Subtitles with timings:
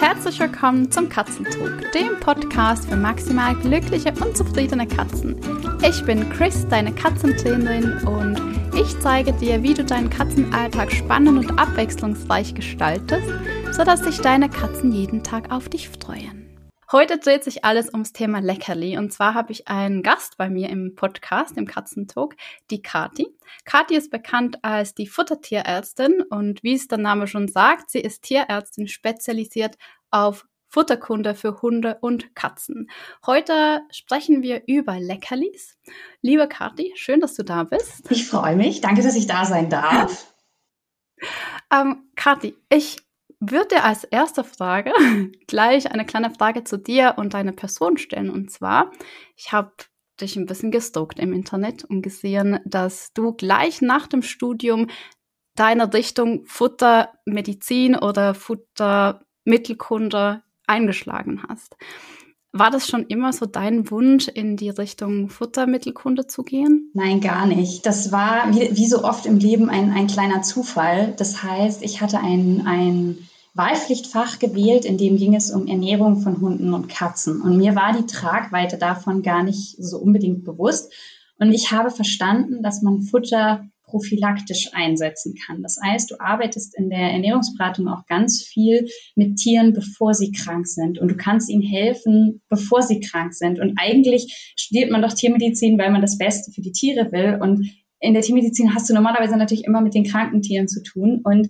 [0.00, 5.34] Herzlich willkommen zum Katzentalk, dem Podcast für maximal glückliche und zufriedene Katzen.
[5.82, 8.40] Ich bin Chris, deine Katzentrainerin und
[8.76, 13.26] ich zeige dir, wie du deinen Katzenalltag spannend und abwechslungsreich gestaltest,
[13.72, 16.37] sodass sich deine Katzen jeden Tag auf dich freuen.
[16.90, 18.96] Heute dreht sich alles ums Thema Leckerli.
[18.96, 22.34] Und zwar habe ich einen Gast bei mir im Podcast, im Katzentalk,
[22.70, 23.26] die Kati.
[23.66, 28.22] Kati ist bekannt als die Futtertierärztin und wie es der Name schon sagt, sie ist
[28.22, 29.76] Tierärztin spezialisiert
[30.10, 32.88] auf Futterkunde für Hunde und Katzen.
[33.26, 35.76] Heute sprechen wir über Leckerlis.
[36.22, 38.10] Liebe Kati, schön, dass du da bist.
[38.10, 38.80] Ich freue mich.
[38.80, 40.34] Danke, dass ich da sein darf.
[41.70, 42.96] ähm, Kati, ich
[43.40, 44.92] würde als erste Frage
[45.46, 48.30] gleich eine kleine Frage zu dir und deiner Person stellen.
[48.30, 48.90] Und zwar,
[49.36, 49.72] ich habe
[50.20, 54.88] dich ein bisschen gestalkt im Internet und gesehen, dass du gleich nach dem Studium
[55.54, 61.76] deine Richtung Futtermedizin oder Futtermittelkunde eingeschlagen hast.
[62.52, 66.90] War das schon immer so dein Wunsch, in die Richtung Futtermittelkunde zu gehen?
[66.94, 67.84] Nein, gar nicht.
[67.84, 71.14] Das war wie, wie so oft im Leben ein, ein kleiner Zufall.
[71.18, 76.40] Das heißt, ich hatte ein, ein Wahlpflichtfach gewählt, in dem ging es um Ernährung von
[76.40, 77.40] Hunden und Katzen.
[77.40, 80.92] Und mir war die Tragweite davon gar nicht so unbedingt bewusst.
[81.38, 85.62] Und ich habe verstanden, dass man Futter prophylaktisch einsetzen kann.
[85.62, 90.66] Das heißt, du arbeitest in der Ernährungsberatung auch ganz viel mit Tieren, bevor sie krank
[90.66, 90.98] sind.
[90.98, 93.58] Und du kannst ihnen helfen, bevor sie krank sind.
[93.58, 97.38] Und eigentlich studiert man doch Tiermedizin, weil man das Beste für die Tiere will.
[97.40, 101.20] Und in der Tiermedizin hast du normalerweise natürlich immer mit den kranken Tieren zu tun.
[101.24, 101.48] Und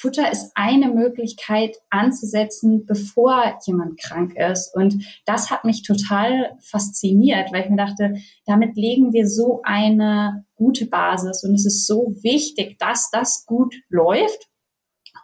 [0.00, 4.74] Futter ist eine Möglichkeit anzusetzen, bevor jemand krank ist.
[4.74, 8.14] Und das hat mich total fasziniert, weil ich mir dachte,
[8.46, 13.74] damit legen wir so eine gute Basis und es ist so wichtig, dass das gut
[13.88, 14.48] läuft.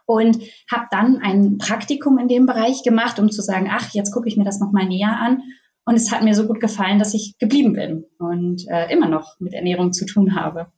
[0.05, 0.39] Und
[0.71, 4.37] habe dann ein Praktikum in dem Bereich gemacht, um zu sagen, ach, jetzt gucke ich
[4.37, 5.41] mir das nochmal näher an.
[5.85, 9.37] Und es hat mir so gut gefallen, dass ich geblieben bin und äh, immer noch
[9.39, 10.71] mit Ernährung zu tun habe.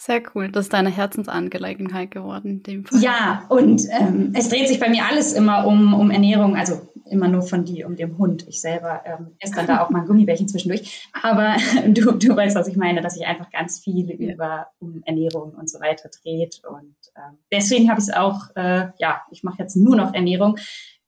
[0.00, 0.48] Sehr cool.
[0.48, 3.00] Das ist deine Herzensangelegenheit geworden in dem Fall.
[3.02, 7.28] Ja, und ähm, es dreht sich bei mir alles immer um, um Ernährung, also immer
[7.28, 8.46] nur von dir, um dem Hund.
[8.48, 11.08] Ich selber ähm, esse dann da auch mal ein Gummibärchen zwischendurch.
[11.22, 11.56] Aber
[11.88, 15.68] du, du weißt, was ich meine, dass sich einfach ganz viel über um Ernährung und
[15.68, 16.62] so weiter dreht.
[16.68, 20.56] Und ähm, deswegen habe ich es auch, äh, ja, ich mache jetzt nur noch Ernährung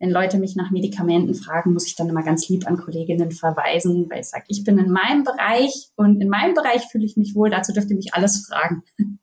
[0.00, 4.08] wenn Leute mich nach Medikamenten fragen, muss ich dann immer ganz lieb an Kolleginnen verweisen,
[4.10, 7.34] weil ich sage, ich bin in meinem Bereich und in meinem Bereich fühle ich mich
[7.34, 8.82] wohl, dazu dürft ihr mich alles fragen.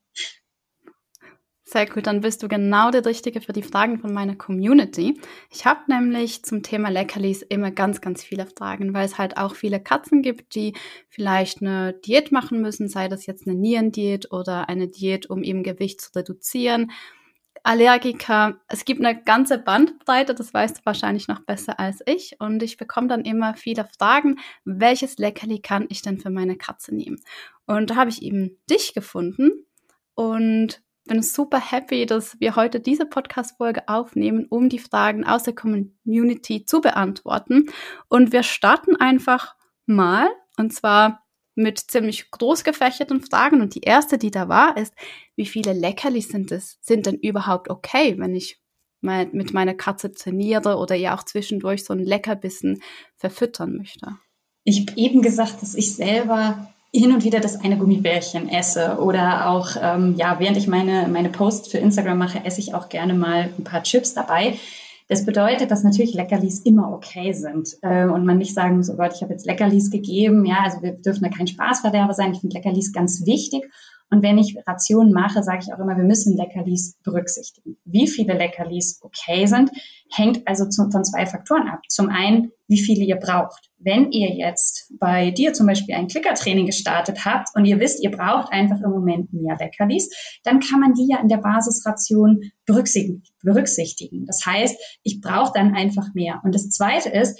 [1.69, 5.19] Sehr gut, dann bist du genau der Richtige für die Fragen von meiner Community.
[5.51, 9.53] Ich habe nämlich zum Thema Leckerlis immer ganz, ganz viele Fragen, weil es halt auch
[9.53, 10.75] viele Katzen gibt, die
[11.09, 15.61] vielleicht eine Diät machen müssen, sei das jetzt eine Nierendiät oder eine Diät, um eben
[15.61, 16.89] Gewicht zu reduzieren
[17.63, 18.61] Allergiker.
[18.69, 22.38] Es gibt eine ganze Bandbreite, das weißt du wahrscheinlich noch besser als ich.
[22.39, 26.95] Und ich bekomme dann immer viele Fragen, welches Leckerli kann ich denn für meine Katze
[26.95, 27.19] nehmen?
[27.66, 29.66] Und da habe ich eben dich gefunden
[30.16, 35.56] und bin super happy, dass wir heute diese Podcast-Folge aufnehmen, um die Fragen aus der
[35.56, 37.66] Community zu beantworten.
[38.09, 40.28] Und wir starten einfach mal.
[40.57, 41.23] Und zwar
[41.56, 43.62] mit ziemlich groß gefächerten Fragen.
[43.62, 44.94] Und die erste, die da war, ist,
[45.35, 48.62] wie viele Leckerlis sind es, sind denn überhaupt okay, wenn ich
[49.01, 52.81] mit meiner Katze trainiere oder ihr auch zwischendurch so ein Leckerbissen
[53.16, 54.18] verfüttern möchte?
[54.63, 59.50] Ich habe eben gesagt, dass ich selber hin und wieder das eine Gummibärchen esse oder
[59.50, 63.13] auch, ähm, ja, während ich meine, meine Posts für Instagram mache, esse ich auch gerne
[63.13, 64.56] mal ein paar Chips dabei.
[65.07, 68.97] Das bedeutet, dass natürlich Leckerlis immer okay sind äh, und man nicht sagen muss, oh
[68.97, 70.46] Gott, ich habe jetzt Leckerlis gegeben.
[70.46, 72.34] Ja, also wir dürfen da kein Spaßverderber sein.
[72.34, 73.72] Ich finde Leckerlis ganz wichtig.
[74.09, 77.78] Und wenn ich Rationen mache, sage ich auch immer, wir müssen Leckerlis berücksichtigen.
[77.84, 79.69] Wie viele Leckerlis okay sind,
[80.13, 81.81] hängt also zu, von zwei Faktoren ab.
[81.90, 83.69] Zum einen, wie viele ihr braucht.
[83.79, 88.12] Wenn ihr jetzt bei dir zum Beispiel ein Klickertraining gestartet habt und ihr wisst, ihr
[88.12, 90.09] braucht einfach im Moment mehr Leckerlis,
[90.44, 94.25] dann kann man die ja in der Basisration berücksichtigen.
[94.25, 96.42] Das heißt, ich brauche dann einfach mehr.
[96.44, 97.39] Und das Zweite ist,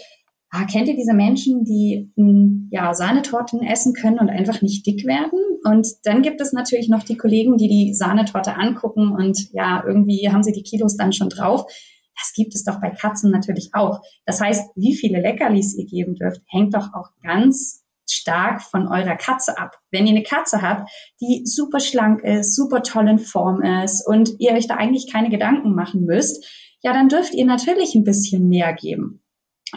[0.60, 4.88] Ah, kennt ihr diese Menschen, die mh, hm, ja, Sahnetorten essen können und einfach nicht
[4.88, 5.40] dick werden?
[5.64, 10.32] Und dann gibt es natürlich noch die Kollegen, die die Sahnetorte angucken und ja, irgendwie
[10.32, 11.66] haben sie die Kilos dann schon drauf.
[12.20, 14.02] Das gibt es doch bei Katzen natürlich auch.
[14.26, 19.16] Das heißt, wie viele Leckerlis ihr geben dürft, hängt doch auch ganz stark von eurer
[19.16, 19.78] Katze ab.
[19.92, 20.90] Wenn ihr eine Katze habt,
[21.22, 25.30] die super schlank ist, super toll in Form ist und ihr euch da eigentlich keine
[25.30, 26.44] Gedanken machen müsst,
[26.82, 29.22] ja, dann dürft ihr natürlich ein bisschen mehr geben.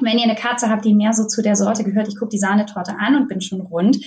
[0.00, 2.38] Wenn ihr eine Katze habt, die mehr so zu der Sorte gehört, ich gucke die
[2.38, 3.98] Sahnetorte an und bin schon rund,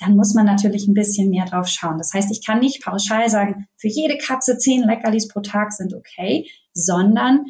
[0.00, 1.98] dann muss man natürlich ein bisschen mehr drauf schauen.
[1.98, 5.94] Das heißt, ich kann nicht pauschal sagen, für jede Katze zehn Leckerlis pro Tag sind
[5.94, 7.46] okay, sondern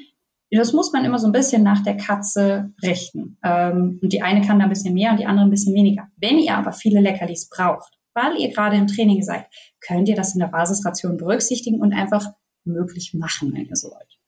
[0.50, 3.36] Das muss man immer so ein bisschen nach der Katze richten.
[3.44, 6.08] Ähm, und die eine kann da ein bisschen mehr und die andere ein bisschen weniger.
[6.16, 9.46] Wenn ihr aber viele Leckerlis braucht, weil ihr gerade im Training seid,
[9.80, 12.32] könnt ihr das in der Basisration berücksichtigen und einfach
[12.64, 14.18] möglich machen, wenn ihr so wollt.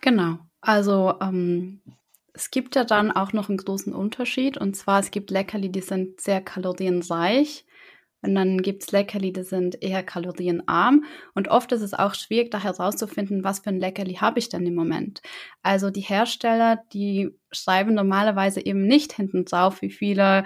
[0.00, 0.38] Genau.
[0.60, 1.80] Also ähm,
[2.32, 4.56] es gibt ja dann auch noch einen großen Unterschied.
[4.56, 7.64] Und zwar, es gibt Leckerli, die sind sehr kalorienreich.
[8.22, 11.04] Und dann gibt es Leckerli, die sind eher kalorienarm.
[11.34, 14.66] Und oft ist es auch schwierig, da herauszufinden, was für ein Leckerli habe ich denn
[14.66, 15.22] im Moment.
[15.62, 20.44] Also die Hersteller, die schreiben normalerweise eben nicht hinten drauf, wie viele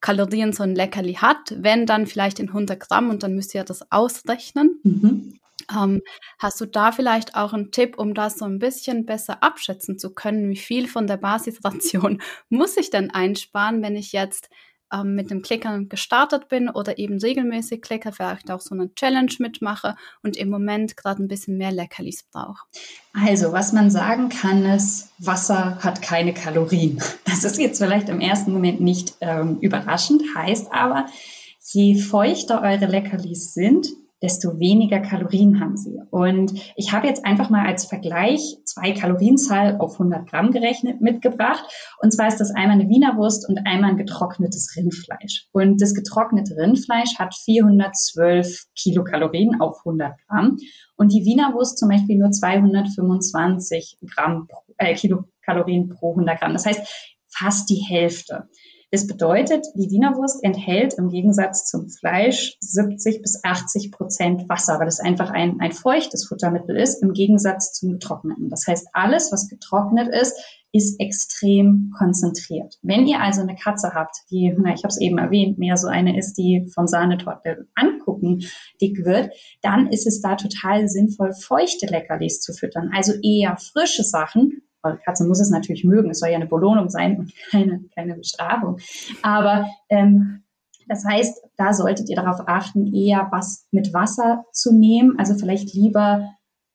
[0.00, 3.62] Kalorien so ein Leckerli hat, wenn dann vielleicht in 100 Gramm und dann müsst ihr
[3.62, 4.80] das ausrechnen.
[4.82, 5.38] Mhm.
[5.70, 6.02] Ähm,
[6.38, 10.14] hast du da vielleicht auch einen Tipp, um das so ein bisschen besser abschätzen zu
[10.14, 10.50] können?
[10.50, 14.48] Wie viel von der Basisration muss ich denn einsparen, wenn ich jetzt
[14.92, 19.32] ähm, mit dem Klickern gestartet bin oder eben regelmäßig klicke, vielleicht auch so eine Challenge
[19.38, 22.64] mitmache und im Moment gerade ein bisschen mehr Leckerlis brauche?
[23.14, 27.02] Also, was man sagen kann, ist, Wasser hat keine Kalorien.
[27.24, 31.06] Das ist jetzt vielleicht im ersten Moment nicht ähm, überraschend, heißt aber,
[31.72, 33.88] je feuchter eure Leckerlis sind,
[34.22, 35.98] desto weniger Kalorien haben sie.
[36.10, 41.64] Und ich habe jetzt einfach mal als Vergleich zwei Kalorienzahl auf 100 Gramm gerechnet mitgebracht.
[42.00, 45.48] Und zwar ist das einmal eine Wiener Wurst und einmal ein getrocknetes Rindfleisch.
[45.52, 50.56] Und das getrocknete Rindfleisch hat 412 Kilokalorien auf 100 Gramm
[50.96, 54.46] und die Wiener Wurst zum Beispiel nur 225 Gramm,
[54.78, 56.52] äh, Kilokalorien pro 100 Gramm.
[56.52, 58.48] Das heißt fast die Hälfte.
[58.92, 64.78] Das bedeutet, die Wiener Wurst enthält im Gegensatz zum Fleisch 70 bis 80 Prozent Wasser,
[64.78, 68.50] weil es einfach ein, ein feuchtes Futtermittel ist, im Gegensatz zum getrockneten.
[68.50, 70.38] Das heißt, alles, was getrocknet ist,
[70.72, 72.78] ist extrem konzentriert.
[72.82, 75.88] Wenn ihr also eine Katze habt, die, na, ich habe es eben erwähnt, mehr so
[75.88, 78.44] eine ist, die von Sahnetorte angucken
[78.82, 79.30] dick wird,
[79.62, 82.90] dann ist es da total sinnvoll, feuchte Leckerlis zu füttern.
[82.94, 86.10] Also eher frische Sachen, eure Katze muss es natürlich mögen.
[86.10, 88.78] Es soll ja eine Belohnung sein und keine, keine Bestrafung.
[89.22, 90.42] Aber ähm,
[90.88, 95.18] das heißt, da solltet ihr darauf achten, eher was mit Wasser zu nehmen.
[95.18, 96.28] Also vielleicht lieber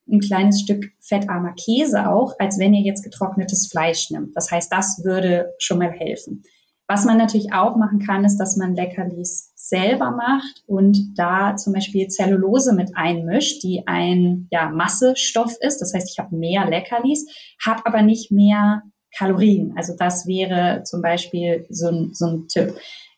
[0.10, 4.36] ein kleines Stück fettarmer Käse auch, als wenn ihr jetzt getrocknetes Fleisch nimmt.
[4.36, 6.44] Das heißt, das würde schon mal helfen.
[6.88, 11.74] Was man natürlich auch machen kann, ist, dass man Leckerlis selber macht und da zum
[11.74, 15.80] Beispiel Zellulose mit einmischt, die ein ja, Massestoff ist.
[15.80, 17.28] Das heißt, ich habe mehr Leckerlis,
[17.64, 18.84] habe aber nicht mehr
[19.18, 19.74] Kalorien.
[19.76, 22.76] Also das wäre zum Beispiel so ein, so ein Tipp.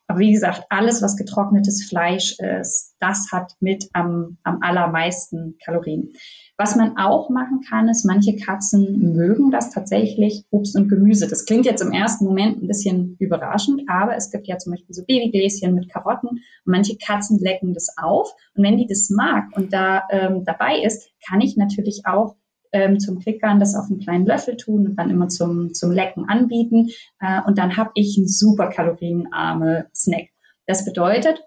[0.07, 6.13] Aber wie gesagt, alles, was getrocknetes Fleisch ist, das hat mit am, am allermeisten Kalorien.
[6.61, 11.29] Was man auch machen kann, ist, manche Katzen mögen das tatsächlich Obst und Gemüse.
[11.29, 14.93] Das klingt jetzt im ersten Moment ein bisschen überraschend, aber es gibt ja zum Beispiel
[14.93, 18.35] so Babygläschen mit Karotten und manche Katzen lecken das auf.
[18.55, 22.35] Und wenn die das mag und da ähm, dabei ist, kann ich natürlich auch
[22.73, 26.27] ähm, zum Klickern das auf einen kleinen Löffel tun und dann immer zum, zum Lecken
[26.27, 26.89] anbieten.
[27.21, 30.27] Äh, und dann habe ich einen super kalorienarme Snack.
[30.67, 31.41] Das bedeutet,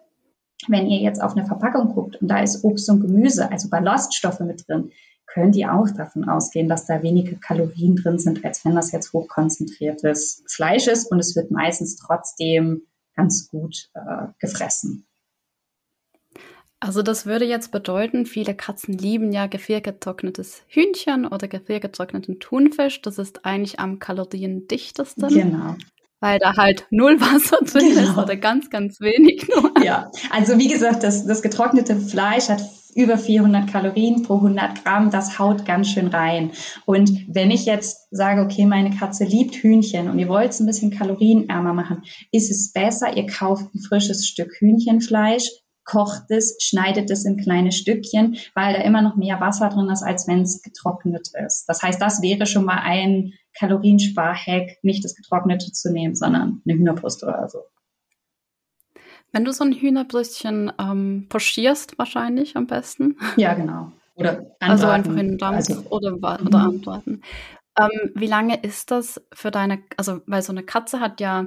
[0.68, 4.40] wenn ihr jetzt auf eine Verpackung guckt und da ist Obst und Gemüse, also Ballaststoffe
[4.40, 4.92] mit drin,
[5.26, 9.12] könnt ihr auch davon ausgehen, dass da weniger Kalorien drin sind, als wenn das jetzt
[9.12, 12.82] hochkonzentriertes Fleisch ist und es wird meistens trotzdem
[13.16, 15.06] ganz gut äh, gefressen.
[16.80, 23.00] Also das würde jetzt bedeuten, viele Katzen lieben ja gefriergetrocknetes Hühnchen oder gefriergetrockneten Thunfisch.
[23.02, 25.28] Das ist eigentlich am kaloriendichtesten.
[25.28, 25.76] Genau
[26.22, 28.02] weil da halt null Wasser drin genau.
[28.02, 29.72] ist oder ganz, ganz wenig nur.
[29.82, 32.62] Ja, also wie gesagt, das, das getrocknete Fleisch hat
[32.94, 36.52] über 400 Kalorien pro 100 Gramm, das haut ganz schön rein.
[36.84, 40.66] Und wenn ich jetzt sage, okay, meine Katze liebt Hühnchen und ihr wollt es ein
[40.66, 45.48] bisschen kalorienärmer machen, ist es besser, ihr kauft ein frisches Stück Hühnchenfleisch,
[45.84, 50.02] kocht es, schneidet es in kleine Stückchen, weil da immer noch mehr Wasser drin ist,
[50.02, 51.64] als wenn es getrocknet ist.
[51.66, 56.78] Das heißt, das wäre schon mal ein Kalorienspar-Hack, nicht das Getrocknete zu nehmen, sondern eine
[56.78, 57.58] Hühnerbrust oder so.
[59.32, 63.16] Wenn du so ein Hühnerbrüstchen ähm, pochierst, wahrscheinlich am besten.
[63.36, 63.92] Ja, genau.
[64.14, 64.54] Oder anbraten.
[64.60, 66.54] Also einfach in den Dampf also, oder, oder mhm.
[66.54, 67.22] anbraten.
[67.78, 71.46] Ähm, wie lange ist das für deine, also weil so eine Katze hat ja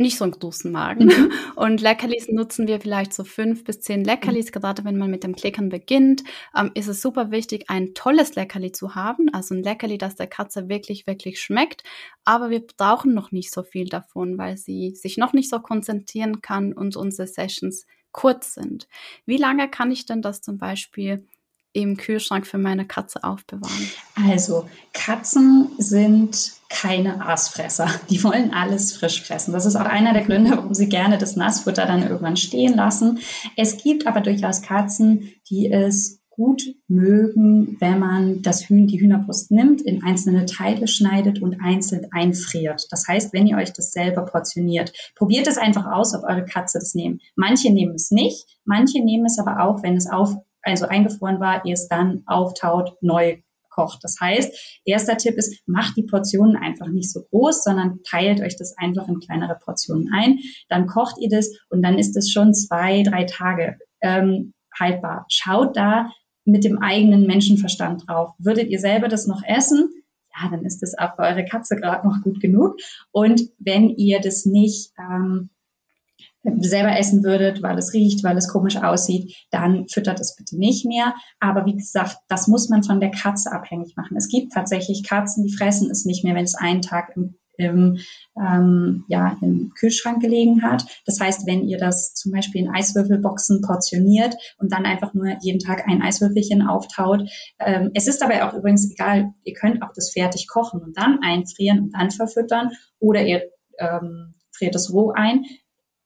[0.00, 1.06] nicht so einen großen Magen.
[1.06, 1.32] Mhm.
[1.56, 4.46] Und Leckerlis nutzen wir vielleicht so fünf bis zehn Leckerlis.
[4.46, 4.52] Mhm.
[4.52, 6.24] Gerade wenn man mit dem Klickern beginnt,
[6.56, 9.32] ähm, ist es super wichtig, ein tolles Leckerli zu haben.
[9.32, 11.84] Also ein Leckerli, das der Katze wirklich, wirklich schmeckt.
[12.24, 16.40] Aber wir brauchen noch nicht so viel davon, weil sie sich noch nicht so konzentrieren
[16.40, 18.88] kann und unsere Sessions kurz sind.
[19.26, 21.26] Wie lange kann ich denn das zum Beispiel
[21.72, 23.90] im Kühlschrank für meine Katze aufbewahren?
[24.14, 27.88] Also, Katzen sind keine Aasfresser.
[28.10, 29.52] Die wollen alles frisch fressen.
[29.52, 33.20] Das ist auch einer der Gründe, warum sie gerne das Nassfutter dann irgendwann stehen lassen.
[33.56, 39.50] Es gibt aber durchaus Katzen, die es gut mögen, wenn man das Hühn, die Hühnerbrust
[39.50, 42.86] nimmt, in einzelne Teile schneidet und einzeln einfriert.
[42.90, 46.78] Das heißt, wenn ihr euch das selber portioniert, probiert es einfach aus, ob eure Katze
[46.78, 47.20] das nehmen.
[47.36, 51.64] Manche nehmen es nicht, manche nehmen es aber auch, wenn es auf, also eingefroren war,
[51.64, 53.38] ihr es dann auftaut, neu
[53.70, 54.02] kocht.
[54.02, 58.56] Das heißt, erster Tipp ist, macht die Portionen einfach nicht so groß, sondern teilt euch
[58.56, 60.38] das einfach in kleinere Portionen ein.
[60.68, 65.24] Dann kocht ihr das und dann ist es schon zwei, drei Tage ähm, haltbar.
[65.28, 66.10] Schaut da
[66.44, 68.34] mit dem eigenen Menschenverstand drauf.
[68.38, 69.90] Würdet ihr selber das noch essen?
[70.34, 72.76] Ja, dann ist das auch für eure Katze gerade noch gut genug.
[73.10, 75.50] Und wenn ihr das nicht ähm,
[76.42, 80.86] selber essen würdet, weil es riecht, weil es komisch aussieht, dann füttert es bitte nicht
[80.86, 81.14] mehr.
[81.38, 84.16] Aber wie gesagt, das muss man von der Katze abhängig machen.
[84.16, 87.98] Es gibt tatsächlich Katzen, die fressen es nicht mehr, wenn es einen Tag im, im,
[88.38, 90.84] ähm, ja, im Kühlschrank gelegen hat.
[91.04, 95.60] Das heißt, wenn ihr das zum Beispiel in Eiswürfelboxen portioniert und dann einfach nur jeden
[95.60, 97.28] Tag ein Eiswürfelchen auftaut.
[97.58, 101.18] Ähm, es ist dabei auch übrigens egal, ihr könnt auch das fertig kochen und dann
[101.22, 103.42] einfrieren und dann verfüttern oder ihr
[103.78, 105.44] ähm, friert es roh ein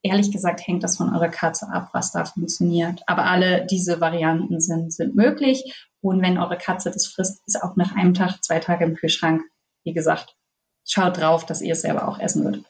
[0.05, 3.01] ehrlich gesagt hängt das von eurer Katze ab, was da funktioniert.
[3.07, 5.89] Aber alle diese Varianten sind, sind möglich.
[6.01, 9.41] Und wenn eure Katze das frisst, ist auch nach einem Tag, zwei Tage im Kühlschrank.
[9.83, 10.35] Wie gesagt,
[10.87, 12.65] schaut drauf, dass ihr es selber auch essen würdet.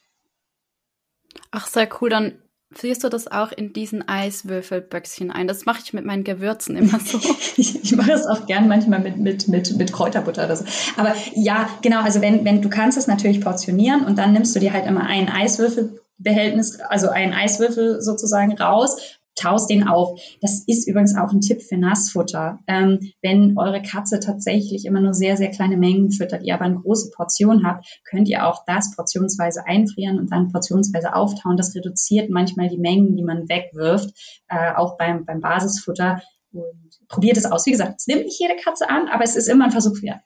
[1.52, 2.10] Ach, sehr cool.
[2.10, 5.48] Dann frierst du das auch in diesen Eiswürfelböckchen ein.
[5.48, 7.20] Das mache ich mit meinen Gewürzen immer so.
[7.58, 10.66] ich, ich mache es auch gern manchmal mit, mit, mit, mit Kräuterbutter oder so.
[10.96, 14.62] Aber ja, genau, also wenn, wenn du kannst es natürlich portionieren und dann nimmst du
[14.62, 20.20] dir halt immer einen Eiswürfel Behältnis, also einen Eiswürfel sozusagen raus, taust den auf.
[20.42, 22.60] Das ist übrigens auch ein Tipp für Nassfutter.
[22.68, 26.80] Ähm, wenn eure Katze tatsächlich immer nur sehr, sehr kleine Mengen füttert, ihr aber eine
[26.80, 31.58] große Portion habt, könnt ihr auch das portionsweise einfrieren und dann portionsweise auftauen.
[31.58, 34.12] Das reduziert manchmal die Mengen, die man wegwirft,
[34.48, 36.22] äh, auch beim, beim Basisfutter.
[36.54, 37.66] Und probiert es aus.
[37.66, 40.22] Wie gesagt, es nimmt nicht jede Katze an, aber es ist immer ein Versuch wert.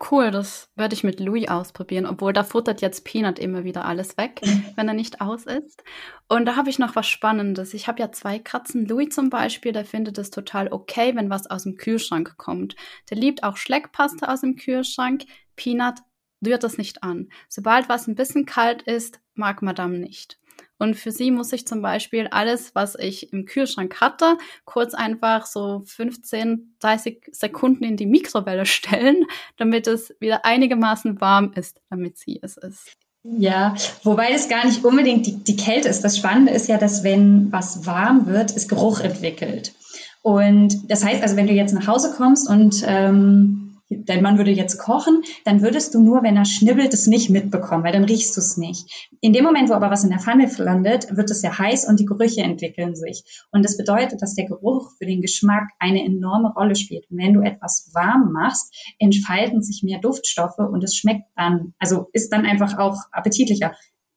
[0.00, 4.16] Cool, das werde ich mit Louis ausprobieren, obwohl da futtert jetzt Peanut immer wieder alles
[4.16, 4.40] weg,
[4.76, 5.84] wenn er nicht aus ist.
[6.28, 7.74] Und da habe ich noch was Spannendes.
[7.74, 8.86] Ich habe ja zwei Katzen.
[8.86, 12.74] Louis zum Beispiel, der findet es total okay, wenn was aus dem Kühlschrank kommt.
[13.08, 15.24] Der liebt auch Schleckpaste aus dem Kühlschrank.
[15.54, 16.00] Peanut
[16.44, 17.28] rührt das nicht an.
[17.48, 20.38] Sobald was ein bisschen kalt ist, mag Madame nicht.
[20.78, 25.46] Und für sie muss ich zum Beispiel alles, was ich im Kühlschrank hatte, kurz einfach
[25.46, 29.24] so 15, 30 Sekunden in die Mikrowelle stellen,
[29.56, 32.96] damit es wieder einigermaßen warm ist, damit sie es ist.
[33.24, 36.02] Ja, wobei es gar nicht unbedingt die, die Kälte ist.
[36.02, 39.72] Das Spannende ist ja, dass wenn was warm wird, es Geruch entwickelt.
[40.20, 44.50] Und das heißt also, wenn du jetzt nach Hause kommst und ähm, dein Mann würde
[44.50, 48.36] jetzt kochen, dann würdest du nur, wenn er schnibbelt, es nicht mitbekommen, weil dann riechst
[48.36, 49.08] du es nicht.
[49.20, 52.00] In dem Moment, wo aber was in der Pfanne landet, wird es ja heiß und
[52.00, 53.24] die Gerüche entwickeln sich.
[53.50, 57.10] Und das bedeutet, dass der Geruch für den Geschmack eine enorme Rolle spielt.
[57.10, 62.08] Und wenn du etwas warm machst, entfalten sich mehr Duftstoffe und es schmeckt dann, also
[62.12, 63.72] ist dann einfach auch appetitlicher.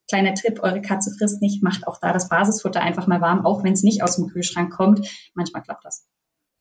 [0.10, 3.66] Kleiner Tipp, eure Katze frisst nicht, macht auch da das Basisfutter einfach mal warm, auch
[3.66, 5.06] wenn es nicht aus dem Kühlschrank kommt.
[5.34, 6.08] Manchmal klappt das.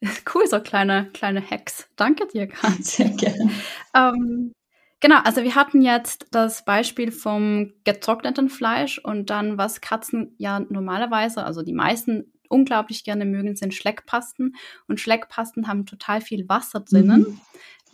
[0.35, 1.89] Cool, so kleine, kleine Hacks.
[1.97, 2.85] Danke dir, Kat.
[2.85, 3.51] Sehr gerne.
[3.95, 4.53] Ähm,
[5.01, 10.61] genau, also wir hatten jetzt das Beispiel vom getrockneten Fleisch und dann, was Katzen ja
[10.61, 14.55] normalerweise, also die meisten unglaublich gerne mögen, sind Schleckpasten.
[14.87, 17.21] Und Schleckpasten haben total viel Wasser drinnen.
[17.23, 17.41] Mhm.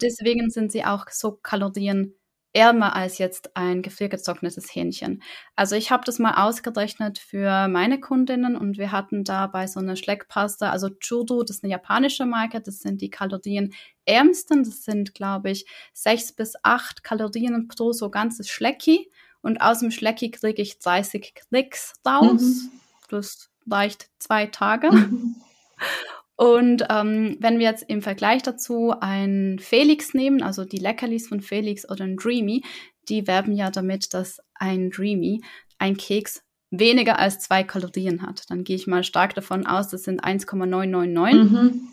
[0.03, 2.15] Deswegen sind sie auch so kalorien
[2.53, 5.23] ärmer als jetzt ein gefriergetrocknetes Hähnchen.
[5.57, 9.81] Also ich habe das mal ausgerechnet für meine Kundinnen und wir hatten da bei so
[9.81, 13.73] einer Schleckpasta, also Churdo, das ist eine japanische Marke, das sind die Kalorien
[14.05, 19.81] ärmsten, das sind glaube ich sechs bis acht Kalorien pro so ganzes Schlecki und aus
[19.81, 22.43] dem Schlecki kriege ich 30 Klicks raus.
[22.43, 22.71] Mhm.
[23.09, 24.91] Das reicht zwei Tage.
[24.93, 25.37] Mhm.
[26.37, 31.41] Und ähm, wenn wir jetzt im Vergleich dazu ein Felix nehmen, also die Leckerlis von
[31.41, 32.65] Felix oder ein Dreamy,
[33.09, 35.43] die werben ja damit, dass ein Dreamy,
[35.79, 38.51] ein Keks, weniger als zwei Kalorien hat.
[38.51, 41.53] Dann gehe ich mal stark davon aus, das sind 1,999.
[41.53, 41.89] Mhm.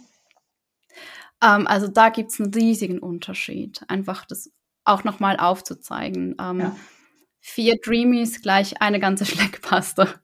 [1.44, 3.82] Ähm, also da gibt es einen riesigen Unterschied.
[3.88, 4.52] Einfach das
[4.86, 6.36] auch nochmal aufzuzeigen.
[6.40, 6.76] Ähm, ja.
[7.42, 10.20] Vier Dreamies gleich eine ganze Schleckpaste.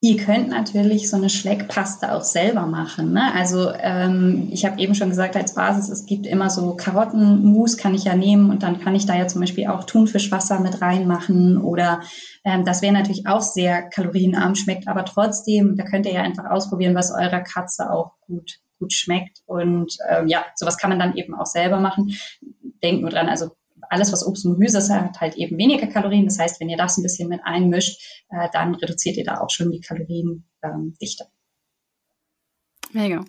[0.00, 3.12] Ihr könnt natürlich so eine Schleckpaste auch selber machen.
[3.12, 3.34] Ne?
[3.34, 7.96] Also ähm, ich habe eben schon gesagt, als Basis, es gibt immer so Karottenmus, kann
[7.96, 11.58] ich ja nehmen und dann kann ich da ja zum Beispiel auch Thunfischwasser mit reinmachen
[11.58, 12.00] oder
[12.44, 16.48] ähm, das wäre natürlich auch sehr kalorienarm, schmeckt aber trotzdem, da könnt ihr ja einfach
[16.48, 21.16] ausprobieren, was eurer Katze auch gut gut schmeckt und ähm, ja, sowas kann man dann
[21.16, 22.14] eben auch selber machen.
[22.82, 23.50] Denkt nur dran, also
[23.90, 26.26] alles, was Obst und Gemüse ist, hat halt eben weniger Kalorien.
[26.26, 29.50] Das heißt, wenn ihr das ein bisschen mit einmischt, äh, dann reduziert ihr da auch
[29.50, 31.24] schon die Kaloriendichte.
[31.24, 31.32] Ähm,
[32.92, 33.24] Mega.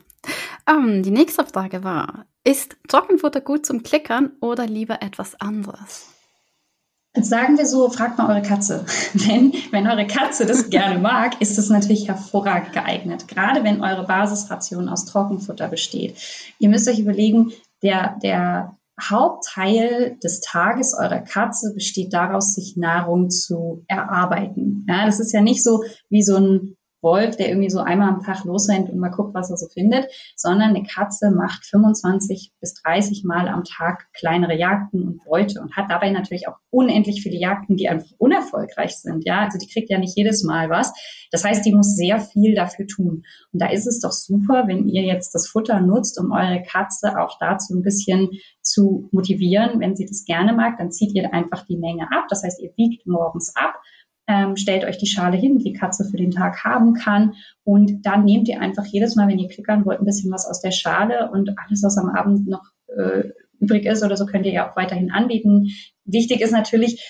[0.69, 6.07] Um, die nächste Frage war, ist Trockenfutter gut zum Klickern oder lieber etwas anderes?
[7.15, 8.85] Sagen wir so, fragt mal eure Katze.
[9.13, 13.27] Wenn, wenn eure Katze das gerne mag, ist es natürlich hervorragend geeignet.
[13.27, 16.17] Gerade wenn eure Basisration aus Trockenfutter besteht.
[16.59, 17.51] Ihr müsst euch überlegen,
[17.81, 24.86] der, der Hauptteil des Tages eurer Katze besteht daraus, sich Nahrung zu erarbeiten.
[24.88, 28.24] Ja, das ist ja nicht so wie so ein Wolf, der irgendwie so einmal am
[28.24, 32.74] Tag losrennt und mal guckt, was er so findet, sondern eine Katze macht 25 bis
[32.82, 37.38] 30 Mal am Tag kleinere Jagden und Beute und hat dabei natürlich auch unendlich viele
[37.38, 39.25] Jagden, die einfach unerfolgreich sind.
[39.25, 40.94] Ja, also die kriegt ja nicht jedes Mal was.
[41.32, 43.24] Das heißt, die muss sehr viel dafür tun.
[43.53, 47.20] Und da ist es doch super, wenn ihr jetzt das Futter nutzt, um eure Katze
[47.20, 48.29] auch dazu ein bisschen
[48.62, 49.79] zu motivieren.
[49.79, 52.25] Wenn sie das gerne mag, dann zieht ihr einfach die Menge ab.
[52.29, 53.79] Das heißt, ihr wiegt morgens ab
[54.29, 57.33] ähm, stellt euch die Schale hin, die Katze für den Tag haben kann.
[57.63, 60.62] Und dann nehmt ihr einfach jedes Mal, wenn ihr klickern wollt, ein bisschen was aus
[60.62, 62.63] der Schale und alles, was am Abend noch
[62.95, 65.69] äh, übrig ist oder so, könnt ihr ja auch weiterhin anbieten.
[66.05, 67.03] Wichtig ist natürlich,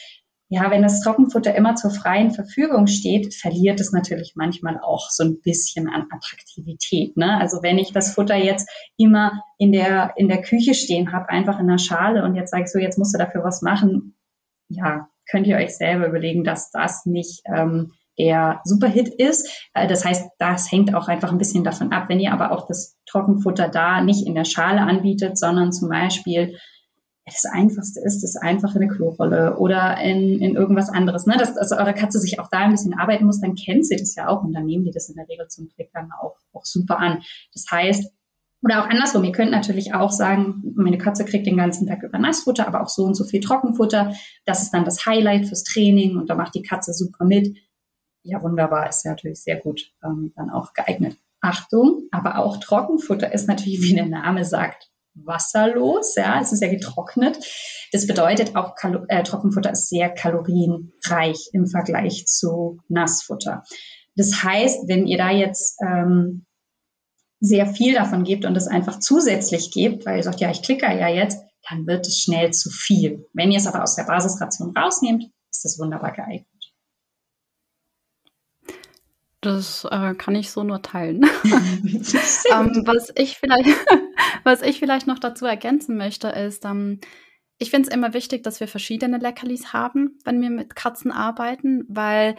[0.47, 5.25] ja, wenn das Trockenfutter immer zur freien Verfügung steht, verliert es natürlich manchmal auch so
[5.25, 7.17] ein bisschen an Attraktivität.
[7.17, 7.37] Ne?
[7.37, 11.59] Also wenn ich das Futter jetzt immer in der, in der Küche stehen habe, einfach
[11.59, 14.15] in der Schale und jetzt sage ich so, jetzt musst du dafür was machen,
[14.69, 19.49] ja, könnt ihr euch selber überlegen, dass das nicht ähm, der Superhit ist.
[19.73, 22.09] Äh, das heißt, das hängt auch einfach ein bisschen davon ab.
[22.09, 26.57] Wenn ihr aber auch das Trockenfutter da nicht in der Schale anbietet, sondern zum Beispiel
[27.25, 31.25] das Einfachste ist, ist einfach in eine Klorolle oder in, in irgendwas anderes.
[31.25, 31.37] Ne?
[31.37, 34.15] Dass, dass eure Katze sich auch da ein bisschen arbeiten muss, dann kennt sie das
[34.15, 36.97] ja auch und dann nehmen die das in der Regel zum Klickern auch, auch super
[36.99, 37.21] an.
[37.53, 38.11] Das heißt,
[38.61, 42.19] oder auch andersrum, ihr könnt natürlich auch sagen, meine Katze kriegt den ganzen Tag über
[42.19, 44.13] Nassfutter, aber auch so und so viel Trockenfutter.
[44.45, 47.57] Das ist dann das Highlight fürs Training und da macht die Katze super mit.
[48.23, 51.17] Ja, wunderbar, ist ja natürlich sehr gut ähm, dann auch geeignet.
[51.41, 56.15] Achtung, aber auch Trockenfutter ist natürlich, wie der Name sagt, wasserlos.
[56.15, 57.39] Ja, es ist ja getrocknet.
[57.93, 63.63] Das bedeutet auch, Kalo äh, Trockenfutter ist sehr kalorienreich im Vergleich zu Nassfutter.
[64.15, 66.45] Das heißt, wenn ihr da jetzt ähm,
[67.39, 70.85] sehr viel davon gibt und es einfach zusätzlich gibt, weil ihr sagt, ja, ich klicke
[70.85, 73.25] ja jetzt, dann wird es schnell zu viel.
[73.33, 76.47] Wenn ihr es aber aus der Basisration rausnehmt, ist es wunderbar geeignet.
[79.41, 81.23] Das äh, kann ich so nur teilen.
[81.43, 83.69] ähm, was, ich vielleicht,
[84.43, 86.99] was ich vielleicht noch dazu ergänzen möchte, ist, ähm,
[87.57, 91.85] ich finde es immer wichtig, dass wir verschiedene Leckerlis haben, wenn wir mit Katzen arbeiten,
[91.89, 92.35] weil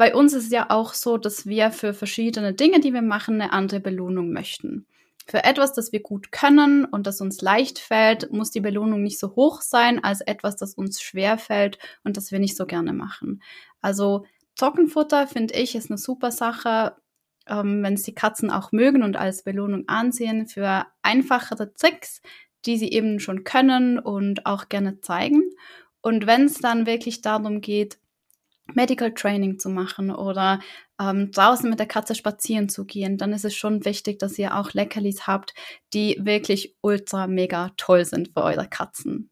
[0.00, 3.34] bei uns ist es ja auch so, dass wir für verschiedene Dinge, die wir machen,
[3.34, 4.86] eine andere Belohnung möchten.
[5.26, 9.18] Für etwas, das wir gut können und das uns leicht fällt, muss die Belohnung nicht
[9.18, 12.94] so hoch sein als etwas, das uns schwer fällt und das wir nicht so gerne
[12.94, 13.42] machen.
[13.82, 14.24] Also
[14.56, 16.96] Trockenfutter finde ich ist eine super Sache,
[17.46, 22.22] ähm, wenn es die Katzen auch mögen und als Belohnung ansehen für einfachere Tricks,
[22.64, 25.42] die sie eben schon können und auch gerne zeigen.
[26.00, 27.98] Und wenn es dann wirklich darum geht,
[28.74, 30.60] Medical Training zu machen oder
[31.00, 34.56] ähm, draußen mit der Katze spazieren zu gehen, dann ist es schon wichtig, dass ihr
[34.56, 35.54] auch Leckerlis habt,
[35.92, 39.30] die wirklich ultra mega toll sind für eure Katzen.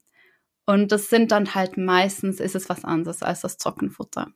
[0.66, 4.33] Und das sind dann halt meistens, ist es was anderes als das Trockenfutter.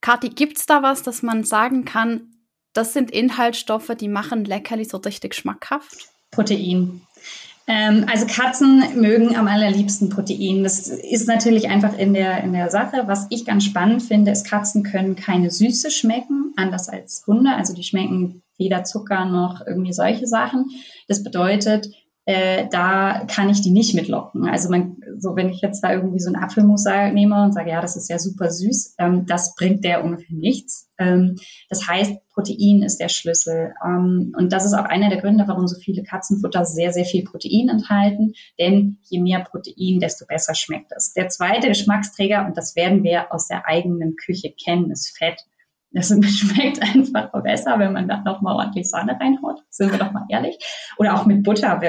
[0.00, 2.32] Kathi, gibt es da was, dass man sagen kann,
[2.72, 6.08] das sind Inhaltsstoffe, die machen Leckerli so richtig schmackhaft?
[6.30, 7.00] Protein.
[7.68, 10.62] Ähm, also Katzen mögen am allerliebsten Protein.
[10.62, 13.04] Das ist natürlich einfach in der, in der Sache.
[13.06, 17.50] Was ich ganz spannend finde, ist, Katzen können keine Süße schmecken, anders als Hunde.
[17.50, 20.70] Also die schmecken weder Zucker noch irgendwie solche Sachen.
[21.08, 21.88] Das bedeutet,
[22.26, 24.48] äh, da kann ich die nicht mitlocken.
[24.48, 27.80] Also man, so wenn ich jetzt da irgendwie so einen Apfelmus nehme und sage, ja,
[27.80, 30.90] das ist ja super süß, ähm, das bringt der ungefähr nichts.
[30.98, 31.36] Ähm,
[31.68, 33.74] das heißt, Protein ist der Schlüssel.
[33.84, 37.22] Ähm, und das ist auch einer der Gründe, warum so viele Katzenfutter sehr, sehr viel
[37.22, 38.32] Protein enthalten.
[38.58, 41.12] Denn je mehr Protein, desto besser schmeckt es.
[41.12, 45.40] Der zweite Geschmacksträger, und das werden wir aus der eigenen Küche kennen, ist Fett.
[45.92, 49.62] Das schmeckt einfach besser, wenn man da nochmal ordentlich Sahne reinhaut.
[49.70, 50.58] Sind wir doch mal ehrlich.
[50.98, 51.80] Oder auch mit Butter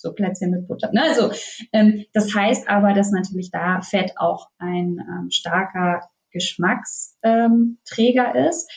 [0.00, 0.90] so Plätzchen mit Butter.
[0.92, 1.02] Ne?
[1.02, 1.30] Also
[1.72, 8.70] ähm, das heißt aber, dass natürlich da Fett auch ein ähm, starker Geschmacksträger ähm, ist.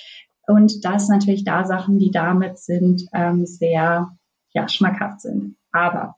[0.46, 4.18] Und das natürlich da Sachen, die damit sind, ähm, sehr
[4.54, 5.56] ja, schmackhaft sind.
[5.72, 6.16] Aber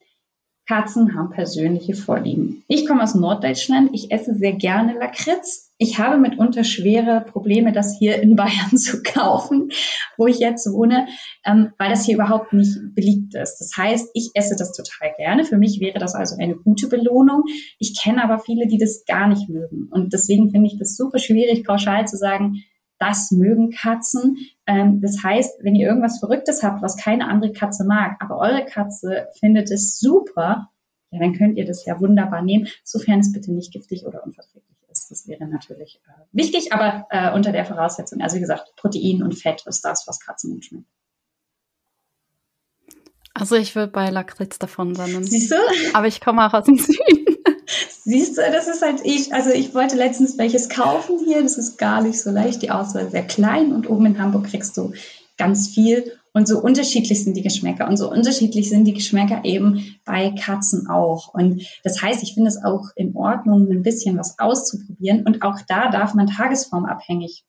[0.67, 2.63] Katzen haben persönliche Vorlieben.
[2.67, 3.91] Ich komme aus Norddeutschland.
[3.93, 5.64] Ich esse sehr gerne Lakritz.
[5.77, 9.71] Ich habe mitunter schwere Probleme, das hier in Bayern zu kaufen,
[10.17, 11.07] wo ich jetzt wohne,
[11.45, 13.57] ähm, weil das hier überhaupt nicht beliebt ist.
[13.59, 15.43] Das heißt, ich esse das total gerne.
[15.43, 17.43] Für mich wäre das also eine gute Belohnung.
[17.77, 19.89] Ich kenne aber viele, die das gar nicht mögen.
[19.91, 22.63] Und deswegen finde ich das super schwierig, pauschal zu sagen,
[22.97, 24.37] das mögen Katzen.
[24.67, 28.65] Ähm, das heißt, wenn ihr irgendwas Verrücktes habt, was keine andere Katze mag, aber eure
[28.65, 30.69] Katze findet es super,
[31.11, 34.63] ja, dann könnt ihr das ja wunderbar nehmen, sofern es bitte nicht giftig oder unverträglich
[34.63, 34.64] ist.
[35.15, 39.33] Das wäre natürlich äh, wichtig, aber äh, unter der Voraussetzung, also wie gesagt, Protein und
[39.33, 40.89] Fett ist das, was Katzen gut schmeckt.
[43.33, 45.23] Also ich würde bei Lakritz davon sein.
[45.23, 45.55] Siehst du?
[45.93, 47.37] Aber ich komme auch aus dem Süden.
[48.03, 49.33] Siehst du, das ist halt ich.
[49.33, 51.41] Also ich wollte letztens welches kaufen hier.
[51.41, 52.61] Das ist gar nicht so leicht.
[52.61, 54.91] Die Auswahl ist sehr klein und oben in Hamburg kriegst du
[55.37, 56.19] ganz viel.
[56.35, 57.87] Und so unterschiedlich sind die Geschmäcker.
[57.87, 61.33] Und so unterschiedlich sind die Geschmäcker eben bei Katzen auch.
[61.33, 65.25] Und das heißt, ich finde es auch in Ordnung, ein bisschen was auszuprobieren.
[65.25, 67.45] Und auch da darf man tagesformabhängig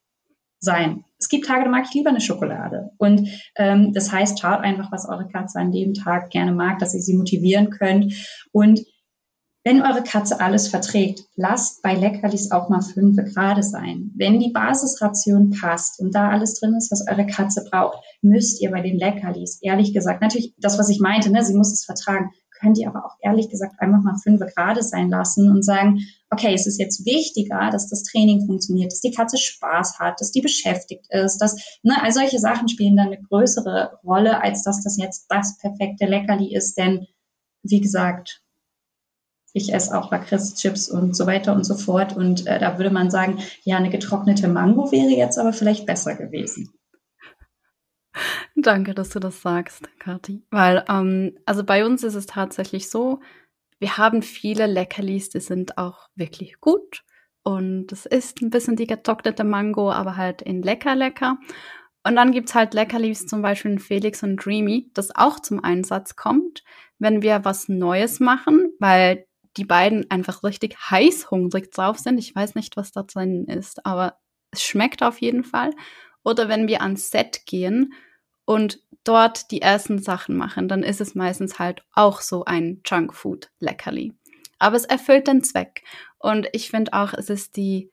[0.61, 1.05] sein.
[1.19, 2.91] Es gibt Tage, da mag ich lieber eine Schokolade.
[2.97, 6.95] Und ähm, das heißt, schaut einfach, was eure Katze an dem Tag gerne mag, dass
[6.95, 8.15] ihr sie motivieren könnt.
[8.53, 8.83] Und
[9.67, 14.13] wenn eure Katze alles verträgt, lasst bei Leckerlis auch mal fünf Grad sein.
[14.15, 18.71] Wenn die Basisration passt und da alles drin ist, was eure Katze braucht, müsst ihr
[18.71, 22.31] bei den Leckerlis, ehrlich gesagt, natürlich das, was ich meinte, ne, sie muss es vertragen,
[22.61, 25.99] könnt ihr aber auch ehrlich gesagt einfach mal fünf Grad sein lassen und sagen,
[26.31, 30.31] okay, es ist jetzt wichtiger, dass das Training funktioniert, dass die Katze Spaß hat, dass
[30.31, 34.85] die beschäftigt ist, dass, ne, all solche Sachen spielen dann eine größere Rolle, als dass
[34.85, 37.09] das jetzt das perfekte Leckerli ist, denn
[37.65, 38.46] wie gesagt,
[39.57, 42.15] ich esse auch Lakritz-Chips und so weiter und so fort.
[42.15, 46.15] Und äh, da würde man sagen, ja, eine getrocknete Mango wäre jetzt aber vielleicht besser
[46.15, 46.73] gewesen.
[48.55, 50.43] Danke, dass du das sagst, Kathi.
[50.51, 53.21] Weil, ähm, also bei uns ist es tatsächlich so,
[53.79, 57.03] wir haben viele Leckerlis, die sind auch wirklich gut.
[57.43, 61.39] Und es ist ein bisschen die getrocknete Mango, aber halt in lecker, lecker.
[62.05, 66.17] Und dann gibt's halt Leckerlis, zum Beispiel in Felix und Dreamy, das auch zum Einsatz
[66.17, 66.63] kommt,
[66.99, 69.26] wenn wir was Neues machen, weil
[69.57, 72.19] die beiden einfach richtig heißhungrig drauf sind.
[72.19, 74.19] Ich weiß nicht, was da drin ist, aber
[74.51, 75.73] es schmeckt auf jeden Fall.
[76.23, 77.95] Oder wenn wir ans Set gehen
[78.45, 84.13] und dort die ersten Sachen machen, dann ist es meistens halt auch so ein Junkfood-Leckerli.
[84.59, 85.83] Aber es erfüllt den Zweck.
[86.19, 87.91] Und ich finde auch, es ist die,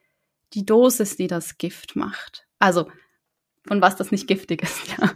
[0.53, 2.47] die Dosis, die das Gift macht.
[2.59, 2.89] Also,
[3.67, 5.13] von was das nicht giftig ist, ja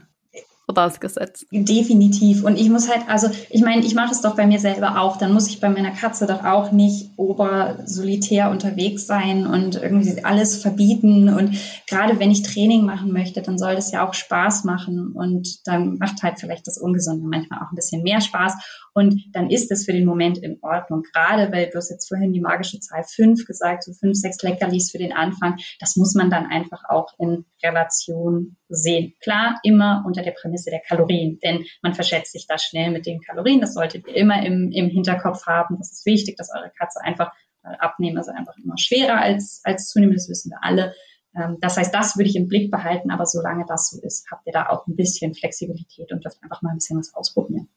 [0.70, 1.46] vorausgesetzt.
[1.52, 2.44] Definitiv.
[2.44, 5.18] Und ich muss halt, also ich meine, ich mache es doch bei mir selber auch.
[5.18, 10.62] Dann muss ich bei meiner Katze doch auch nicht obersolitär unterwegs sein und irgendwie alles
[10.62, 11.30] verbieten.
[11.30, 15.14] Und gerade wenn ich Training machen möchte, dann soll das ja auch Spaß machen.
[15.14, 18.54] Und dann macht halt vielleicht das Ungesunde manchmal auch ein bisschen mehr Spaß.
[18.94, 21.04] Und dann ist es für den Moment in Ordnung.
[21.14, 24.92] Gerade weil du hast jetzt vorhin die magische Zahl fünf gesagt, so fünf, sechs Leckerlis
[24.92, 25.56] für den Anfang.
[25.80, 29.14] Das muss man dann einfach auch in Relation sehen.
[29.22, 33.22] Klar, immer unter der Prämisse der Kalorien, denn man verschätzt sich da schnell mit den
[33.22, 33.62] Kalorien.
[33.62, 35.78] Das solltet ihr immer im, im Hinterkopf haben.
[35.78, 37.32] Das ist wichtig, dass eure Katze einfach
[37.80, 40.16] abnehmen, also einfach immer schwerer als, als zunehmen.
[40.16, 40.94] Das wissen wir alle.
[41.36, 44.46] Ähm, das heißt, das würde ich im Blick behalten, aber solange das so ist, habt
[44.48, 47.70] ihr da auch ein bisschen Flexibilität und dürft einfach mal ein bisschen was ausprobieren.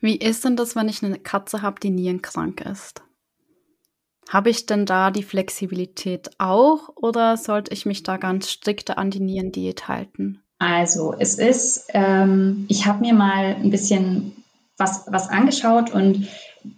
[0.00, 3.02] Wie ist denn das, wenn ich eine Katze habe, die nierenkrank ist?
[4.28, 9.10] Habe ich denn da die Flexibilität auch oder sollte ich mich da ganz strikt an
[9.10, 10.40] die Nierendiät halten?
[10.58, 14.32] Also es ist, ähm, ich habe mir mal ein bisschen
[14.76, 16.26] was, was angeschaut und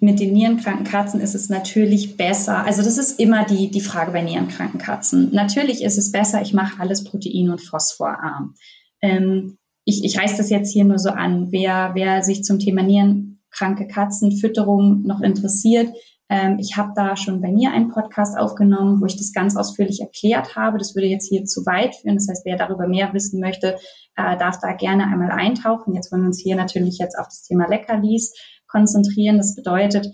[0.01, 2.65] mit den nierenkranken Katzen ist es natürlich besser.
[2.65, 5.31] Also das ist immer die, die Frage bei nierenkranken Katzen.
[5.33, 8.55] Natürlich ist es besser, ich mache alles protein- und phosphorarm.
[9.01, 11.53] Ähm, ich, ich reiße das jetzt hier nur so an.
[11.53, 15.89] Wer, wer sich zum Thema nierenkranke Katzenfütterung noch interessiert,
[16.29, 20.01] ähm, ich habe da schon bei mir einen Podcast aufgenommen, wo ich das ganz ausführlich
[20.01, 20.79] erklärt habe.
[20.79, 22.17] Das würde jetzt hier zu weit führen.
[22.17, 23.79] Das heißt, wer darüber mehr wissen möchte,
[24.17, 25.95] äh, darf da gerne einmal eintauchen.
[25.95, 28.35] Jetzt wollen wir uns hier natürlich jetzt auf das Thema Leckerlis
[28.67, 29.39] konzentrieren.
[29.39, 30.09] Das bedeutet,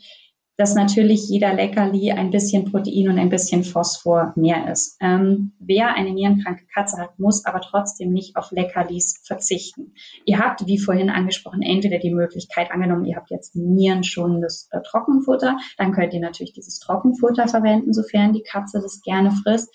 [0.57, 4.97] dass natürlich jeder Leckerli ein bisschen Protein und ein bisschen Phosphor mehr ist.
[5.01, 9.95] Ähm, wer eine nierenkranke Katze hat, muss aber trotzdem nicht auf Leckerlis verzichten.
[10.25, 15.57] Ihr habt, wie vorhin angesprochen, entweder die Möglichkeit, angenommen, ihr habt jetzt nierenschonendes äh, Trockenfutter,
[15.79, 19.75] dann könnt ihr natürlich dieses Trockenfutter verwenden, sofern die Katze das gerne frisst.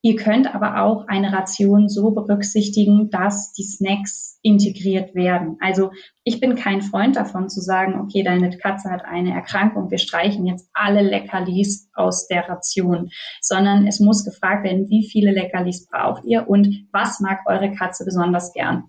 [0.00, 5.56] Ihr könnt aber auch eine Ration so berücksichtigen, dass die Snacks integriert werden.
[5.60, 5.90] Also
[6.22, 10.46] ich bin kein Freund davon zu sagen, okay, deine Katze hat eine Erkrankung, wir streichen
[10.46, 16.24] jetzt alle Leckerlis aus der Ration, sondern es muss gefragt werden, wie viele Leckerlis braucht
[16.24, 18.84] ihr und was mag eure Katze besonders gern.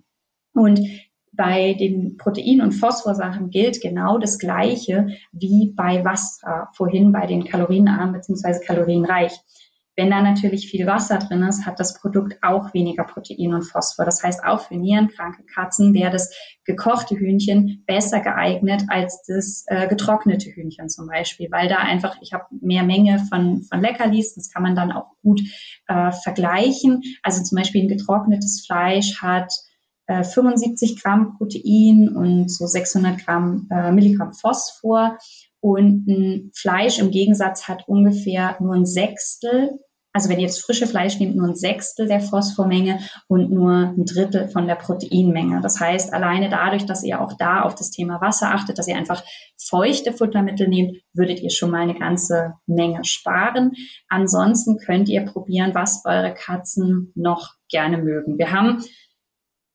[0.54, 0.80] Und
[1.32, 7.45] bei den Protein- und Phosphorsachen gilt genau das Gleiche wie bei Wasser vorhin bei den
[7.45, 8.63] kalorienarm bzw.
[8.65, 9.39] kalorienreich
[10.00, 14.06] Wenn da natürlich viel Wasser drin ist, hat das Produkt auch weniger Protein und Phosphor.
[14.06, 16.34] Das heißt, auch für nierenkranke Katzen wäre das
[16.64, 22.32] gekochte Hühnchen besser geeignet als das äh, getrocknete Hühnchen zum Beispiel, weil da einfach, ich
[22.32, 25.42] habe mehr Menge von, von Leckerlis, das kann man dann auch gut
[25.90, 27.02] äh, vergleichen.
[27.22, 29.52] Also zum Beispiel ein getrocknetes Fleisch hat
[30.08, 35.18] 75 äh, Gramm Protein und so 600 Gramm äh, Milligramm Phosphor.
[35.60, 39.78] Und ein Fleisch im Gegensatz hat ungefähr nur ein Sechstel,
[40.12, 44.06] also wenn ihr jetzt frische Fleisch nehmt, nur ein Sechstel der Phosphormenge und nur ein
[44.06, 45.62] Drittel von der Proteinmenge.
[45.62, 48.98] Das heißt, alleine dadurch, dass ihr auch da auf das Thema Wasser achtet, dass ihr
[48.98, 49.24] einfach
[49.58, 53.74] feuchte Futtermittel nehmt, würdet ihr schon mal eine ganze Menge sparen.
[54.08, 58.38] Ansonsten könnt ihr probieren, was eure Katzen noch gerne mögen.
[58.38, 58.84] Wir haben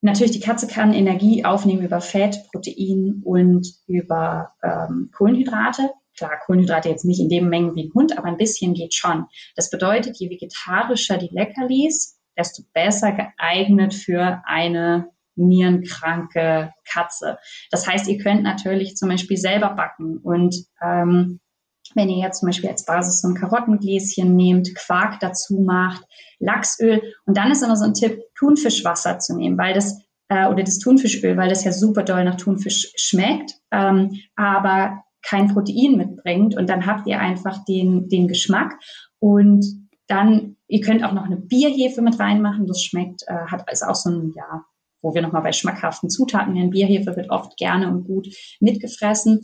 [0.05, 5.89] Natürlich, die Katze kann Energie aufnehmen über Fett, Protein und über ähm, Kohlenhydrate.
[6.17, 9.27] Klar, Kohlenhydrate jetzt nicht in dem Mengen wie ein Hund, aber ein bisschen geht schon.
[9.57, 17.39] Das bedeutet, je vegetarischer die Leckerlis, desto besser geeignet für eine nierenkranke Katze.
[17.71, 21.41] Das heißt, ihr könnt natürlich zum Beispiel selber backen und ähm,
[21.95, 26.03] wenn ihr jetzt zum Beispiel als Basis so ein Karottengläschen nehmt, Quark dazu macht,
[26.39, 30.63] Lachsöl und dann ist immer so ein Tipp, Thunfischwasser zu nehmen, weil das äh, oder
[30.63, 36.57] das Thunfischöl, weil das ja super doll nach Thunfisch schmeckt, ähm, aber kein Protein mitbringt
[36.57, 38.75] und dann habt ihr einfach den, den Geschmack
[39.19, 39.65] und
[40.07, 43.95] dann, ihr könnt auch noch eine Bierhefe mit reinmachen, das schmeckt, äh, hat also auch
[43.95, 44.65] so ein, ja,
[45.03, 46.71] wo wir nochmal bei schmackhaften Zutaten wären.
[46.71, 48.29] Bierhefe wird oft gerne und gut
[48.61, 49.43] mitgefressen.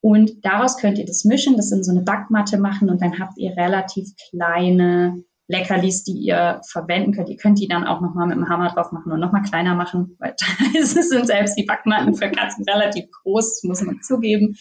[0.00, 3.36] Und daraus könnt ihr das mischen, das in so eine Backmatte machen und dann habt
[3.36, 7.28] ihr relativ kleine Leckerlis, die ihr verwenden könnt.
[7.28, 10.16] Ihr könnt die dann auch nochmal mit dem Hammer drauf machen und nochmal kleiner machen,
[10.18, 14.56] weil teilweise sind selbst die Backmatten für Katzen relativ groß, muss man zugeben.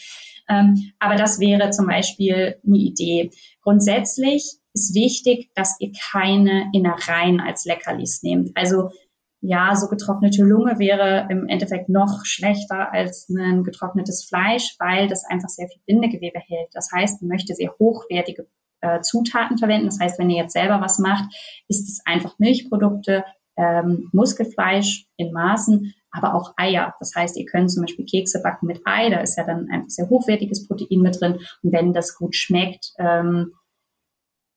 [0.49, 3.31] Ähm, aber das wäre zum Beispiel eine Idee.
[3.61, 8.51] Grundsätzlich ist wichtig, dass ihr keine Innereien als Leckerlis nehmt.
[8.55, 8.89] Also
[9.41, 15.23] ja, so getrocknete Lunge wäre im Endeffekt noch schlechter als ein getrocknetes Fleisch, weil das
[15.23, 16.69] einfach sehr viel Bindegewebe hält.
[16.73, 18.47] Das heißt, man möchte sehr hochwertige
[18.81, 19.85] äh, Zutaten verwenden.
[19.85, 21.25] Das heißt, wenn ihr jetzt selber was macht,
[21.69, 23.23] ist es einfach Milchprodukte,
[23.55, 26.95] ähm, Muskelfleisch in Maßen, aber auch Eier.
[26.99, 29.89] Das heißt, ihr könnt zum Beispiel Kekse backen mit Ei, da ist ja dann einfach
[29.89, 31.39] sehr hochwertiges Protein mit drin.
[31.63, 33.53] Und wenn das gut schmeckt, ähm,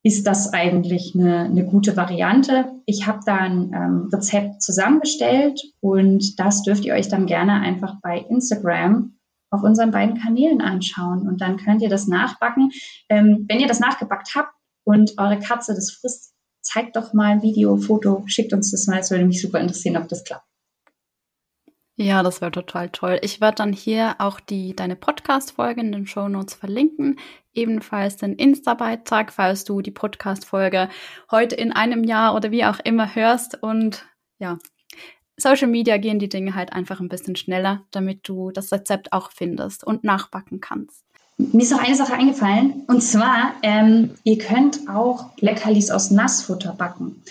[0.04, 2.72] ist das eigentlich eine, eine gute Variante.
[2.86, 7.96] Ich habe da ein ähm, Rezept zusammengestellt und das dürft ihr euch dann gerne einfach
[8.02, 9.14] bei Instagram
[9.50, 12.70] auf unseren beiden Kanälen anschauen und dann könnt ihr das nachbacken.
[13.08, 14.52] Ähm, wenn ihr das nachgebackt habt
[14.84, 19.00] und eure Katze das frisst, zeigt doch mal ein Video, Foto, schickt uns das mal.
[19.00, 20.46] Es würde mich super interessieren, ob das klappt.
[22.02, 23.20] Ja, das wäre total toll.
[23.22, 27.20] Ich werde dann hier auch die deine Podcast-Folge in den Show Notes verlinken.
[27.54, 30.88] Ebenfalls den Insta-Beitrag, falls du die Podcast-Folge
[31.30, 33.62] heute in einem Jahr oder wie auch immer hörst.
[33.62, 34.04] Und
[34.40, 34.58] ja,
[35.36, 39.30] Social Media gehen die Dinge halt einfach ein bisschen schneller, damit du das Rezept auch
[39.30, 41.04] findest und nachbacken kannst.
[41.36, 42.82] Mir ist noch eine Sache eingefallen.
[42.88, 47.22] Und zwar, ähm, ihr könnt auch Leckerlis aus Nassfutter backen.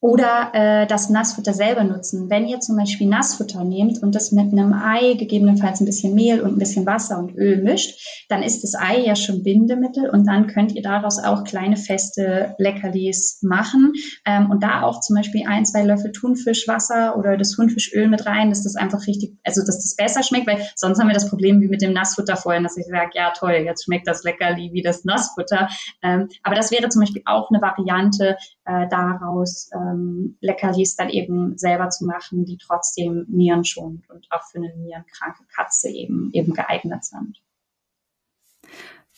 [0.00, 2.28] Oder äh, das Nassfutter selber nutzen.
[2.28, 6.42] Wenn ihr zum Beispiel Nassfutter nehmt und das mit einem Ei, gegebenenfalls ein bisschen Mehl
[6.42, 10.26] und ein bisschen Wasser und Öl mischt, dann ist das Ei ja schon Bindemittel und
[10.26, 13.94] dann könnt ihr daraus auch kleine feste Leckerlis machen.
[14.26, 18.50] Ähm, und da auch zum Beispiel ein, zwei Löffel Thunfischwasser oder das Thunfischöl mit rein,
[18.50, 21.62] dass das einfach richtig, also dass das besser schmeckt, weil sonst haben wir das Problem
[21.62, 24.82] wie mit dem Nassfutter vorhin, dass ich sage, ja toll, jetzt schmeckt das Leckerli wie
[24.82, 25.68] das Nassfutter.
[26.02, 29.70] Ähm, aber das wäre zum Beispiel auch eine Variante äh, daraus.
[29.72, 34.74] Äh, ähm, Leckerlis dann eben selber zu machen, die trotzdem nierenschonend und auch für eine
[34.76, 37.42] nierenkranke Katze eben, eben geeignet sind.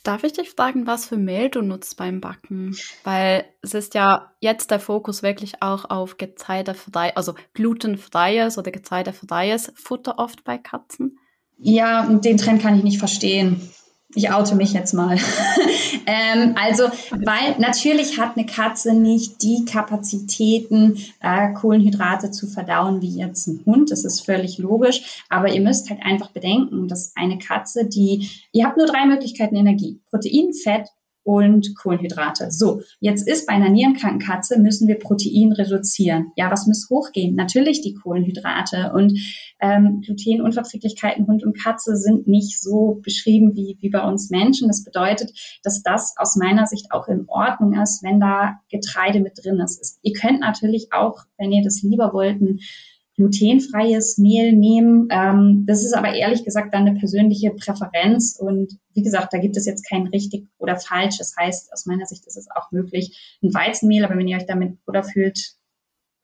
[0.04, 2.76] Darf ich dich fragen, was für Mehl du nutzt beim Backen?
[3.04, 9.72] Weil es ist ja jetzt der Fokus wirklich auch auf gezeitefrei, also glutenfreies oder gezeitefreies
[9.74, 11.18] Futter oft bei Katzen.
[11.58, 13.60] Ja, den Trend kann ich nicht verstehen
[14.14, 15.18] ich oute mich jetzt mal.
[16.06, 23.18] ähm, also, weil natürlich hat eine Katze nicht die Kapazitäten, äh, Kohlenhydrate zu verdauen wie
[23.18, 23.90] jetzt ein Hund.
[23.90, 25.22] Das ist völlig logisch.
[25.28, 29.56] Aber ihr müsst halt einfach bedenken, dass eine Katze, die, ihr habt nur drei Möglichkeiten
[29.56, 30.00] Energie.
[30.10, 30.88] Protein, Fett
[31.28, 32.50] und Kohlenhydrate.
[32.50, 36.32] So, jetzt ist bei einer nierenkranken Katze müssen wir Protein reduzieren.
[36.36, 37.34] Ja, was muss hochgehen?
[37.34, 39.12] Natürlich die Kohlenhydrate und
[39.60, 44.68] ähm, Glutenunverträglichkeiten Hund und Katze sind nicht so beschrieben wie, wie bei uns Menschen.
[44.68, 49.34] Das bedeutet, dass das aus meiner Sicht auch in Ordnung ist, wenn da Getreide mit
[49.44, 49.98] drin ist.
[50.00, 52.40] Ihr könnt natürlich auch, wenn ihr das lieber wollt,
[53.18, 55.08] glutenfreies Mehl nehmen.
[55.10, 58.38] Ähm, das ist aber ehrlich gesagt dann eine persönliche Präferenz.
[58.40, 61.18] Und wie gesagt, da gibt es jetzt kein richtig oder falsch.
[61.18, 64.46] Das heißt, aus meiner Sicht ist es auch möglich, ein Weizenmehl, aber wenn ihr euch
[64.46, 65.56] damit oder fühlt,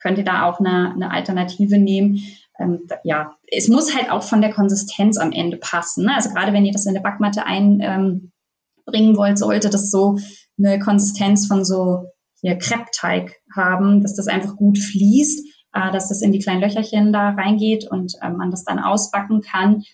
[0.01, 2.21] könnt ihr da auch eine, eine Alternative nehmen.
[2.61, 6.05] Ähm, ja, es muss halt auch von der Konsistenz am Ende passen.
[6.05, 6.15] Ne?
[6.15, 8.31] Also gerade wenn ihr das in eine Backmatte einbringen
[8.87, 10.17] ähm, wollt, sollte das so
[10.59, 12.05] eine Konsistenz von so
[12.41, 17.13] hier Kreppteig haben, dass das einfach gut fließt äh, dass das in die kleinen Löcherchen
[17.13, 19.85] da reingeht und äh, man das dann ausbacken kann.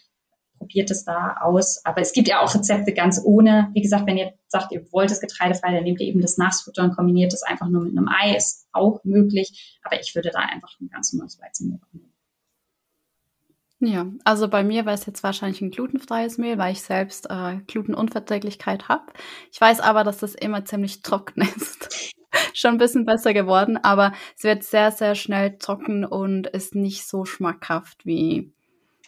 [0.58, 1.84] Probiert es da aus.
[1.84, 3.70] Aber es gibt ja auch Rezepte ganz ohne.
[3.72, 6.84] Wie gesagt, wenn ihr sagt, ihr wollt es getreidefrei, dann nehmt ihr eben das Nassfutter
[6.84, 8.36] und kombiniert es einfach nur mit einem Ei.
[8.36, 9.78] Ist auch möglich.
[9.82, 12.09] Aber ich würde da einfach ein ganz normales Weizenmehl nehmen.
[13.82, 17.56] Ja, also bei mir wäre es jetzt wahrscheinlich ein glutenfreies Mehl, weil ich selbst äh,
[17.66, 19.04] Glutenunverträglichkeit habe.
[19.52, 22.12] Ich weiß aber, dass das immer ziemlich trocken ist.
[22.52, 27.08] Schon ein bisschen besser geworden, aber es wird sehr, sehr schnell trocken und ist nicht
[27.08, 28.52] so schmackhaft wie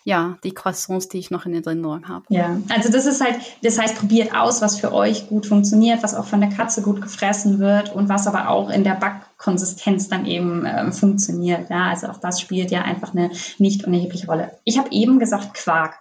[0.04, 2.24] ja, die Croissants, die ich noch in Erinnerung habe.
[2.28, 6.14] Ja, also das ist halt, das heißt, probiert aus, was für euch gut funktioniert, was
[6.14, 10.26] auch von der Katze gut gefressen wird und was aber auch in der Backkonsistenz dann
[10.26, 11.70] eben äh, funktioniert.
[11.70, 14.58] Ja, also auch das spielt ja einfach eine nicht unerhebliche Rolle.
[14.64, 15.94] Ich habe eben gesagt Quark.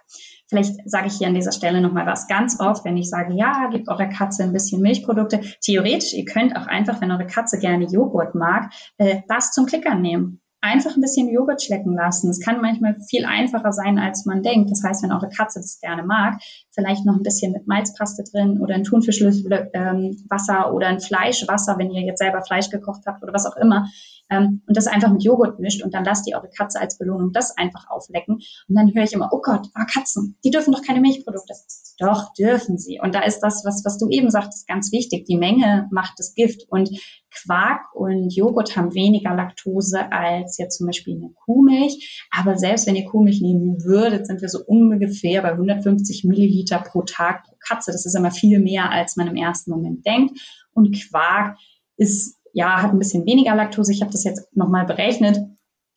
[0.48, 2.28] Vielleicht sage ich hier an dieser Stelle nochmal was.
[2.28, 5.40] Ganz oft, wenn ich sage, ja, gebt eurer Katze ein bisschen Milchprodukte.
[5.62, 10.02] Theoretisch, ihr könnt auch einfach, wenn eure Katze gerne Joghurt mag, äh, das zum Klickern
[10.02, 12.30] nehmen einfach ein bisschen Joghurt schlecken lassen.
[12.30, 14.70] Es kann manchmal viel einfacher sein, als man denkt.
[14.70, 18.60] Das heißt, wenn eure Katze das gerne mag, vielleicht noch ein bisschen mit Malzpaste drin
[18.60, 23.32] oder ein Thunfischwasser ähm, oder ein Fleischwasser, wenn ihr jetzt selber Fleisch gekocht habt oder
[23.32, 23.88] was auch immer,
[24.32, 27.32] ähm, und das einfach mit Joghurt mischt und dann lasst ihr eure Katze als Belohnung
[27.32, 28.36] das einfach auflecken.
[28.68, 31.54] Und dann höre ich immer, oh Gott, ah, Katzen, die dürfen doch keine Milchprodukte.
[31.98, 32.98] Doch, dürfen sie.
[33.00, 35.26] Und da ist das, was, was du eben sagtest, ganz wichtig.
[35.26, 36.66] Die Menge macht das Gift.
[36.68, 36.90] Und
[37.30, 42.26] Quark und Joghurt haben weniger Laktose als jetzt zum Beispiel eine Kuhmilch.
[42.30, 47.02] Aber selbst wenn ihr Kuhmilch nehmen würdet, sind wir so ungefähr bei 150 Milliliter pro
[47.02, 47.92] Tag pro Katze.
[47.92, 50.40] Das ist immer viel mehr, als man im ersten Moment denkt.
[50.72, 51.58] Und Quark
[51.96, 53.92] ist ja, hat ein bisschen weniger Laktose.
[53.92, 55.38] Ich habe das jetzt nochmal berechnet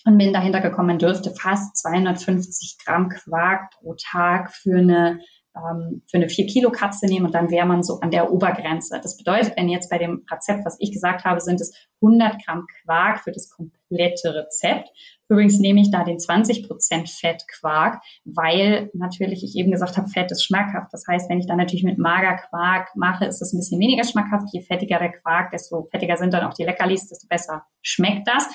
[0.06, 5.20] und bin dahinter gekommen, man dürfte fast 250 Gramm Quark pro Tag für eine
[5.56, 9.00] ähm, für eine 4 Kilo Katze nehmen und dann wäre man so an der Obergrenze.
[9.02, 12.66] Das bedeutet, wenn jetzt bei dem Rezept, was ich gesagt habe, sind es 100 Gramm
[12.84, 14.90] Quark für das komplette Rezept.
[15.28, 20.32] Übrigens nehme ich da den 20 Prozent Fettquark, weil natürlich ich eben gesagt habe, Fett
[20.32, 20.94] ist schmackhaft.
[20.94, 24.50] Das heißt, wenn ich dann natürlich mit Magerquark mache, ist es ein bisschen weniger schmackhaft.
[24.54, 28.48] Je fettiger der Quark, desto fettiger sind dann auch die Leckerlis, desto besser schmeckt das.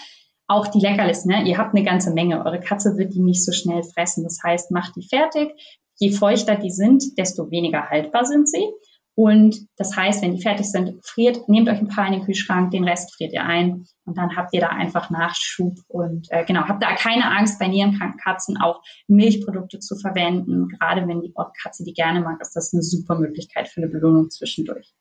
[0.46, 1.42] Auch die Leckerlis, ne?
[1.44, 2.44] Ihr habt eine ganze Menge.
[2.44, 4.24] Eure Katze wird die nicht so schnell fressen.
[4.24, 5.50] Das heißt, macht die fertig.
[5.98, 8.64] Je feuchter die sind, desto weniger haltbar sind sie.
[9.14, 12.70] Und das heißt, wenn die fertig sind, friert, nehmt euch ein paar in den Kühlschrank,
[12.70, 16.62] den Rest friert ihr ein und dann habt ihr da einfach Nachschub und äh, genau,
[16.62, 20.68] habt da keine Angst, bei nierenkranken Katzen auch Milchprodukte zu verwenden.
[20.68, 24.30] Gerade wenn die Katze die gerne mag, ist das eine super Möglichkeit für eine Belohnung
[24.30, 24.94] zwischendurch.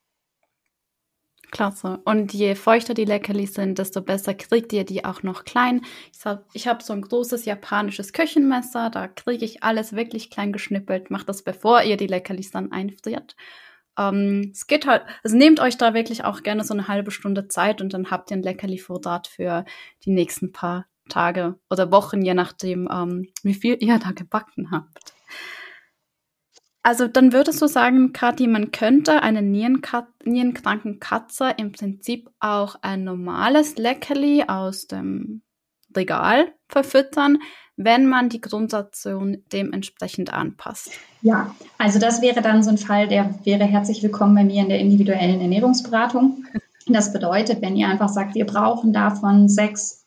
[1.51, 1.99] Klasse.
[2.05, 5.81] Und je feuchter die Leckerlis sind, desto besser kriegt ihr die auch noch klein.
[6.11, 11.09] Ich habe hab so ein großes japanisches Küchenmesser, da kriege ich alles wirklich klein geschnippelt.
[11.09, 13.35] Macht das, bevor ihr die Leckerlis dann einfriert.
[13.99, 17.49] Ähm, es geht halt, also nehmt euch da wirklich auch gerne so eine halbe Stunde
[17.49, 19.65] Zeit und dann habt ihr ein Leckerli-Vorrat für
[20.05, 25.13] die nächsten paar Tage oder Wochen, je nachdem, ähm, wie viel ihr da gebacken habt.
[26.81, 33.03] Also dann würdest du sagen, Kathi, man könnte eine nierenkranken Katze im Prinzip auch ein
[33.03, 35.41] normales Leckerli aus dem
[35.99, 37.39] Regal verfüttern,
[37.75, 40.91] wenn man die Grundration dementsprechend anpasst.
[41.21, 44.69] Ja, also das wäre dann so ein Fall, der wäre herzlich willkommen bei mir in
[44.69, 46.45] der individuellen Ernährungsberatung.
[46.87, 49.98] Das bedeutet, wenn ihr einfach sagt, wir brauchen davon sechs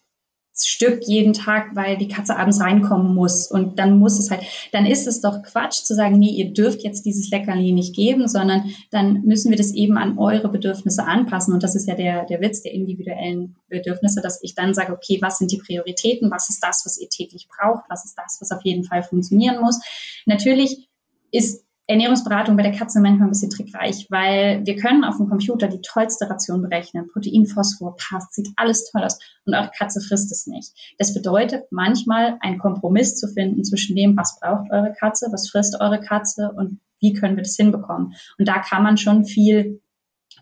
[0.54, 3.50] Stück jeden Tag, weil die Katze abends reinkommen muss.
[3.50, 6.82] Und dann muss es halt, dann ist es doch Quatsch zu sagen, nee, ihr dürft
[6.82, 11.54] jetzt dieses Leckerli nicht geben, sondern dann müssen wir das eben an eure Bedürfnisse anpassen.
[11.54, 15.18] Und das ist ja der, der Witz der individuellen Bedürfnisse, dass ich dann sage, okay,
[15.22, 16.30] was sind die Prioritäten?
[16.30, 17.84] Was ist das, was ihr täglich braucht?
[17.88, 19.80] Was ist das, was auf jeden Fall funktionieren muss?
[20.26, 20.88] Natürlich
[21.30, 25.68] ist Ernährungsberatung bei der Katze manchmal ein bisschen trickreich, weil wir können auf dem Computer
[25.68, 27.08] die tollste Ration berechnen.
[27.12, 30.72] Protein, Phosphor, passt, sieht alles toll aus und eure Katze frisst es nicht.
[30.98, 35.78] Das bedeutet manchmal einen Kompromiss zu finden zwischen dem, was braucht eure Katze, was frisst
[35.80, 38.14] eure Katze und wie können wir das hinbekommen.
[38.38, 39.81] Und da kann man schon viel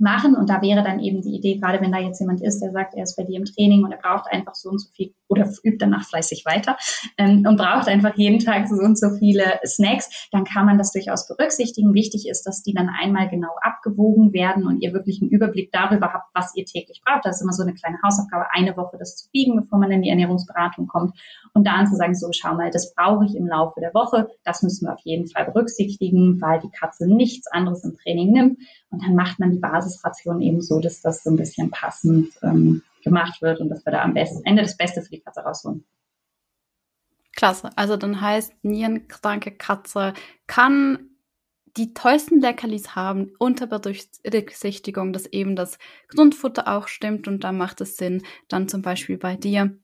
[0.00, 0.34] machen.
[0.34, 2.94] Und da wäre dann eben die Idee, gerade wenn da jetzt jemand ist, der sagt,
[2.94, 5.48] er ist bei dir im Training und er braucht einfach so und so viel oder
[5.62, 6.76] übt danach fleißig weiter
[7.16, 10.92] ähm, und braucht einfach jeden Tag so und so viele Snacks, dann kann man das
[10.92, 11.94] durchaus berücksichtigen.
[11.94, 16.12] Wichtig ist, dass die dann einmal genau abgewogen werden und ihr wirklich einen Überblick darüber
[16.12, 17.24] habt, was ihr täglich braucht.
[17.24, 20.02] Das ist immer so eine kleine Hausaufgabe, eine Woche das zu biegen, bevor man in
[20.02, 21.16] die Ernährungsberatung kommt
[21.54, 24.62] und dann zu sagen, so schau mal, das brauche ich im Laufe der Woche, das
[24.62, 28.58] müssen wir auf jeden Fall berücksichtigen, weil die Katze nichts anderes im Training nimmt
[28.90, 32.82] und dann macht man die Basisration eben so, dass das so ein bisschen passend ähm,
[33.02, 35.84] gemacht wird und dass wir da am besten, Ende das Beste für die Katze rausholen.
[37.34, 37.70] Klasse.
[37.76, 40.14] Also dann heißt, nierenkranke Katze
[40.46, 41.10] kann
[41.76, 45.78] die tollsten Leckerlis haben unter Berücksichtigung, dass eben das
[46.08, 49.78] Grundfutter auch stimmt und da macht es Sinn, dann zum Beispiel bei dir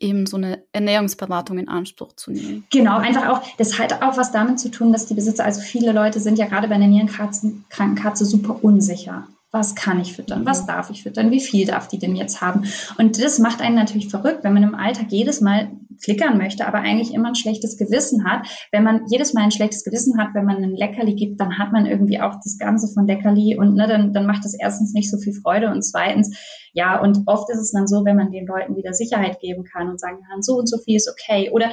[0.00, 2.64] eben so eine Ernährungsberatung in Anspruch zu nehmen.
[2.70, 5.92] Genau, einfach auch, das hat auch was damit zu tun, dass die Besitzer, also viele
[5.92, 7.64] Leute sind ja gerade bei einer nierenkranken
[7.96, 10.66] Katze super unsicher was kann ich füttern, was mhm.
[10.66, 12.64] darf ich füttern, wie viel darf die denn jetzt haben.
[12.98, 15.70] Und das macht einen natürlich verrückt, wenn man im Alltag jedes Mal
[16.00, 18.46] flickern möchte, aber eigentlich immer ein schlechtes Gewissen hat.
[18.70, 21.72] Wenn man jedes Mal ein schlechtes Gewissen hat, wenn man ein Leckerli gibt, dann hat
[21.72, 25.10] man irgendwie auch das Ganze von Leckerli und ne, dann, dann macht das erstens nicht
[25.10, 26.36] so viel Freude und zweitens,
[26.72, 29.88] ja, und oft ist es dann so, wenn man den Leuten wieder Sicherheit geben kann
[29.88, 31.50] und sagen kann, so und so viel ist okay.
[31.50, 31.72] Oder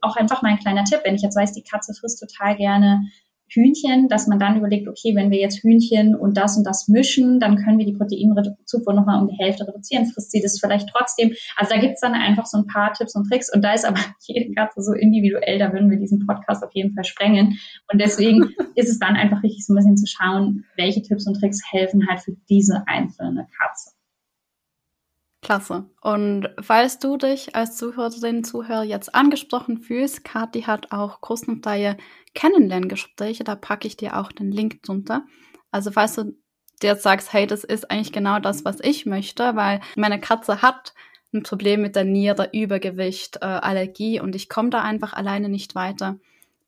[0.00, 3.00] auch einfach mal ein kleiner Tipp, wenn ich jetzt weiß, die Katze frisst total gerne
[3.50, 7.40] Hühnchen, dass man dann überlegt, okay, wenn wir jetzt Hühnchen und das und das mischen,
[7.40, 10.06] dann können wir die Proteinzufuhr nochmal um die Hälfte reduzieren.
[10.06, 11.32] Frisst sie das vielleicht trotzdem?
[11.56, 13.98] Also da gibt's dann einfach so ein paar Tipps und Tricks und da ist aber
[14.26, 17.58] jede Katze so individuell, da würden wir diesen Podcast auf jeden Fall sprengen.
[17.92, 21.34] Und deswegen ist es dann einfach richtig so ein bisschen zu schauen, welche Tipps und
[21.34, 23.97] Tricks helfen halt für diese einzelne Katze.
[25.40, 25.88] Klasse.
[26.00, 31.96] Und falls du dich als Zuhörerin, Zuhörer jetzt angesprochen fühlst, Kathi hat auch kostenfreie
[32.34, 35.24] Kennenlerngespräche, da packe ich dir auch den Link drunter.
[35.70, 36.36] Also falls du
[36.82, 40.62] dir jetzt sagst, hey, das ist eigentlich genau das, was ich möchte, weil meine Katze
[40.62, 40.94] hat
[41.32, 45.74] ein Problem mit der Niere, Übergewicht, äh, Allergie und ich komme da einfach alleine nicht
[45.74, 46.18] weiter,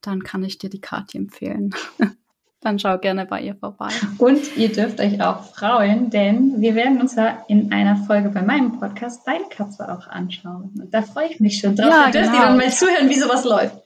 [0.01, 1.75] dann kann ich dir die Kathi empfehlen.
[2.63, 3.89] Dann schau gerne bei ihr vorbei.
[4.19, 8.43] Und ihr dürft euch auch freuen, denn wir werden uns ja in einer Folge bei
[8.43, 10.75] meinem Podcast Deine Katze auch anschauen.
[10.79, 11.89] Und da freue ich mich schon drauf.
[11.89, 12.43] Ja, da dürft genau.
[12.43, 13.77] ihr dann mal zuhören, wie sowas läuft.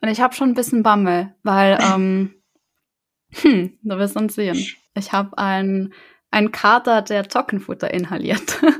[0.00, 2.34] Und ich habe schon ein bisschen Bammel, weil, ähm,
[3.42, 4.56] hm, du wirst uns sehen.
[4.94, 5.92] Ich habe ein
[6.30, 8.60] ein Kater, der Trockenfutter inhaliert.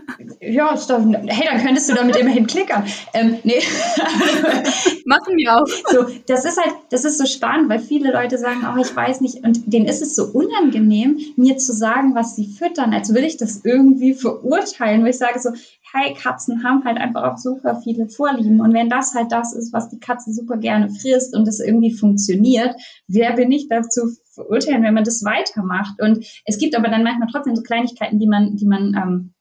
[0.42, 2.84] Ja, hey, dann könntest du damit immerhin klickern.
[3.12, 3.60] Ähm, nee.
[5.04, 5.66] Machen wir auch.
[5.66, 9.20] So, das ist halt, das ist so spannend, weil viele Leute sagen, oh, ich weiß
[9.20, 13.26] nicht, und denen ist es so unangenehm, mir zu sagen, was sie füttern, als würde
[13.26, 15.50] ich das irgendwie verurteilen, wo ich sage so,
[15.92, 18.60] hey, Katzen haben halt einfach auch super viele Vorlieben.
[18.60, 21.92] Und wenn das halt das ist, was die Katze super gerne frisst und das irgendwie
[21.92, 22.74] funktioniert,
[23.08, 26.00] wer bin ich dazu verurteilen, wenn man das weitermacht?
[26.00, 29.34] Und es gibt aber dann manchmal trotzdem so Kleinigkeiten, die man, die man ähm,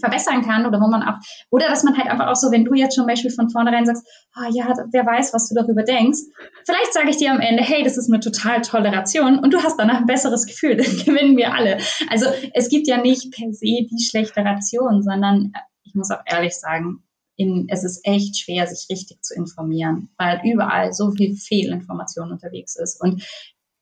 [0.00, 1.16] verbessern kann oder wo man auch,
[1.50, 4.06] oder dass man halt einfach auch so, wenn du jetzt zum Beispiel von vornherein sagst,
[4.36, 6.18] oh, ja, wer weiß, was du darüber denkst,
[6.64, 9.62] vielleicht sage ich dir am Ende, hey, das ist eine total tolle Ration und du
[9.62, 11.78] hast danach ein besseres Gefühl, dann gewinnen wir alle.
[12.08, 15.52] Also es gibt ja nicht per se die schlechte Ration, sondern
[15.88, 17.02] ich muss auch ehrlich sagen,
[17.36, 22.76] in, es ist echt schwer, sich richtig zu informieren, weil überall so viel Fehlinformation unterwegs
[22.76, 23.00] ist.
[23.00, 23.24] Und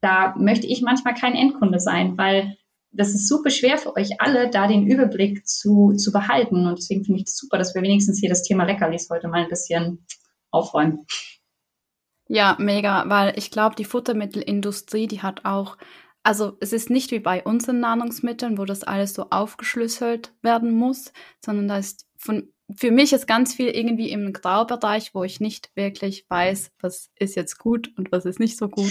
[0.01, 2.57] da möchte ich manchmal kein Endkunde sein, weil
[2.93, 6.67] das ist super schwer für euch alle, da den Überblick zu, zu behalten.
[6.67, 9.43] Und deswegen finde ich es super, dass wir wenigstens hier das Thema Leckerlis heute mal
[9.43, 10.07] ein bisschen
[10.51, 11.07] aufräumen.
[12.29, 15.77] Ja, mega, weil ich glaube, die Futtermittelindustrie, die hat auch
[16.27, 21.13] also es ist nicht wie bei unseren Nahrungsmitteln, wo das alles so aufgeschlüsselt werden muss,
[21.45, 25.71] sondern da ist von, für mich ist ganz viel irgendwie im Graubereich, wo ich nicht
[25.77, 28.91] wirklich weiß, was ist jetzt gut und was ist nicht so gut.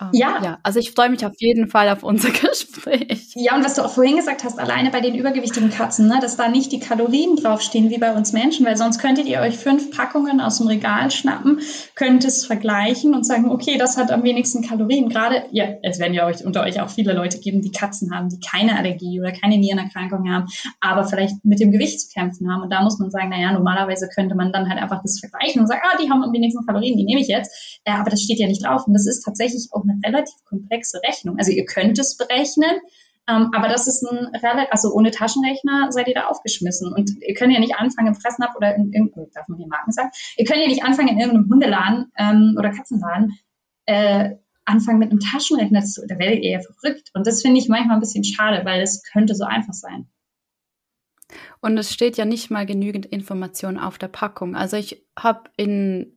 [0.00, 0.42] Ähm, ja.
[0.42, 0.58] ja.
[0.62, 3.32] Also ich freue mich auf jeden Fall auf unser Gespräch.
[3.34, 6.36] Ja, und was du auch vorhin gesagt hast, alleine bei den übergewichtigen Katzen, ne, dass
[6.36, 9.96] da nicht die Kalorien draufstehen wie bei uns Menschen, weil sonst könntet ihr euch fünf
[9.96, 11.60] Packungen aus dem Regal schnappen,
[11.94, 15.08] könnt es vergleichen und sagen, okay, das hat am wenigsten Kalorien.
[15.08, 18.28] Gerade, ja, es werden ja euch, unter euch auch viele Leute geben, die Katzen haben,
[18.28, 20.46] die keine Allergie oder keine Nierenerkrankung haben,
[20.80, 22.62] aber vielleicht mit dem Gewicht zu kämpfen haben.
[22.62, 25.68] Und da muss man sagen, naja, normalerweise könnte man dann halt einfach das vergleichen und
[25.68, 27.80] sagen, ah, die haben am wenigsten Kalorien, die nehme ich jetzt.
[27.86, 28.86] Ja, aber das steht ja nicht drauf.
[28.86, 31.38] Und das ist tatsächlich auch eine relativ komplexe Rechnung.
[31.38, 32.80] Also ihr könnt es berechnen,
[33.28, 36.92] ähm, aber das ist ein relativ, also ohne Taschenrechner seid ihr da aufgeschmissen.
[36.92, 39.92] Und ihr könnt ja nicht anfangen im Fressnapf oder in irgendeinem, darf man hier Marken
[39.92, 43.38] sagen, ihr könnt ja nicht anfangen in irgendeinem Hundeladen ähm, oder Katzenladen,
[43.86, 47.10] äh, anfangen mit einem Taschenrechner zu, da werdet ihr ja verrückt.
[47.14, 50.08] Und das finde ich manchmal ein bisschen schade, weil es könnte so einfach sein.
[51.60, 54.54] Und es steht ja nicht mal genügend Information auf der Packung.
[54.54, 56.15] Also ich habe in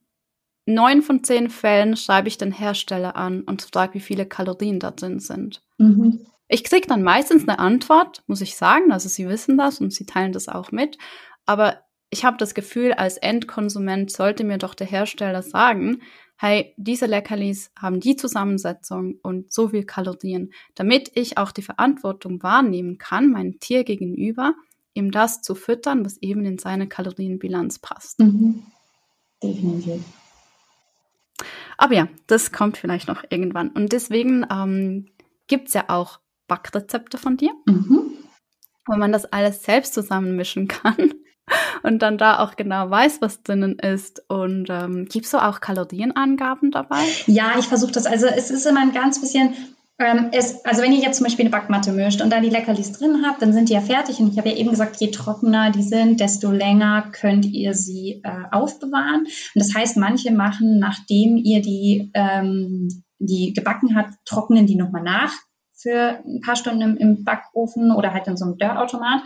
[0.74, 4.92] neun von zehn Fällen schreibe ich den Hersteller an und frage, wie viele Kalorien da
[4.92, 5.62] drin sind.
[5.78, 6.26] Mhm.
[6.48, 8.92] Ich kriege dann meistens eine Antwort, muss ich sagen.
[8.92, 10.98] Also sie wissen das und sie teilen das auch mit.
[11.46, 16.02] Aber ich habe das Gefühl, als Endkonsument sollte mir doch der Hersteller sagen,
[16.38, 22.42] hey, diese Leckerlis haben die Zusammensetzung und so viel Kalorien, damit ich auch die Verantwortung
[22.42, 24.56] wahrnehmen kann, meinem Tier gegenüber,
[24.94, 28.20] ihm das zu füttern, was eben in seine Kalorienbilanz passt.
[28.20, 28.64] Mhm.
[29.44, 30.02] Definitiv.
[31.78, 33.70] Aber ja, das kommt vielleicht noch irgendwann.
[33.70, 35.08] Und deswegen ähm,
[35.48, 38.12] gibt es ja auch Backrezepte von dir, mhm.
[38.86, 41.14] wo man das alles selbst zusammenmischen kann
[41.84, 44.24] und dann da auch genau weiß, was drinnen ist.
[44.30, 47.04] Und ähm, gibst du auch Kalorienangaben dabei?
[47.28, 48.06] Ja, ich versuche das.
[48.06, 49.54] Also es ist immer ein ganz bisschen
[50.00, 52.93] ähm, es, also wenn ihr jetzt zum Beispiel eine Backmatte mischt und da die Leckerlis
[52.93, 54.20] drin habt, dann sind die ja fertig.
[54.20, 58.22] Und ich habe ja eben gesagt, je trockener die sind, desto länger könnt ihr sie
[58.24, 59.26] äh, aufbewahren.
[59.26, 65.04] Und das heißt, manche machen, nachdem ihr die, ähm, die gebacken habt, trocknen die nochmal
[65.04, 65.34] nach
[65.76, 69.22] für ein paar Stunden im, im Backofen oder halt in so einem Dörrautomat.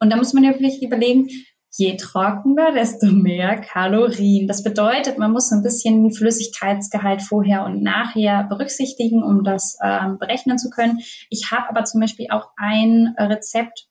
[0.00, 1.28] Und da muss man ja wirklich überlegen,
[1.76, 4.46] je trockener, desto mehr Kalorien.
[4.46, 10.58] Das bedeutet, man muss ein bisschen Flüssigkeitsgehalt vorher und nachher berücksichtigen, um das ähm, berechnen
[10.58, 11.00] zu können.
[11.28, 13.88] Ich habe aber zum Beispiel auch ein Rezept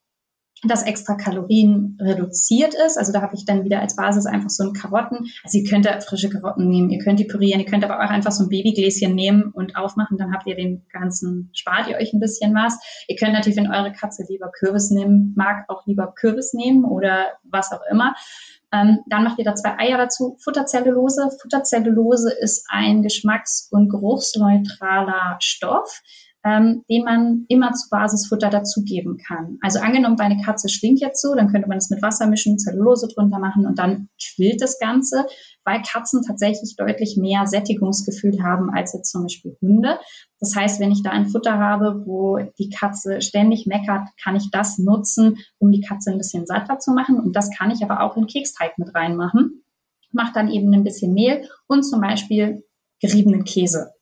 [0.68, 2.97] das extra Kalorien reduziert ist.
[2.97, 5.28] Also da habe ich dann wieder als Basis einfach so ein Karotten.
[5.43, 8.09] Also ihr könnt da frische Karotten nehmen, ihr könnt die pürieren, ihr könnt aber auch
[8.09, 12.13] einfach so ein Babygläschen nehmen und aufmachen, dann habt ihr den ganzen, spart ihr euch
[12.13, 12.80] ein bisschen was.
[13.07, 17.28] Ihr könnt natürlich, wenn eure Katze lieber Kürbis nehmen mag, auch lieber Kürbis nehmen oder
[17.43, 18.16] was auch immer.
[18.72, 20.38] Ähm, dann macht ihr da zwei Eier dazu.
[20.43, 21.30] Futterzellulose.
[21.41, 26.01] Futterzellulose ist ein geschmacks- und geruchsneutraler Stoff
[26.45, 29.57] ähm, den man immer zu Basisfutter dazugeben kann.
[29.61, 33.07] Also angenommen, deine Katze stinkt jetzt so, dann könnte man es mit Wasser mischen, Zellulose
[33.07, 35.25] drunter machen und dann quillt das Ganze,
[35.63, 39.97] weil Katzen tatsächlich deutlich mehr Sättigungsgefühl haben als jetzt zum Beispiel Hunde.
[40.39, 44.51] Das heißt, wenn ich da ein Futter habe, wo die Katze ständig meckert, kann ich
[44.51, 47.19] das nutzen, um die Katze ein bisschen satter zu machen.
[47.19, 49.63] Und das kann ich aber auch in Keksteig mit reinmachen.
[50.11, 52.63] Mach dann eben ein bisschen Mehl und zum Beispiel
[53.01, 53.95] geriebenen Käse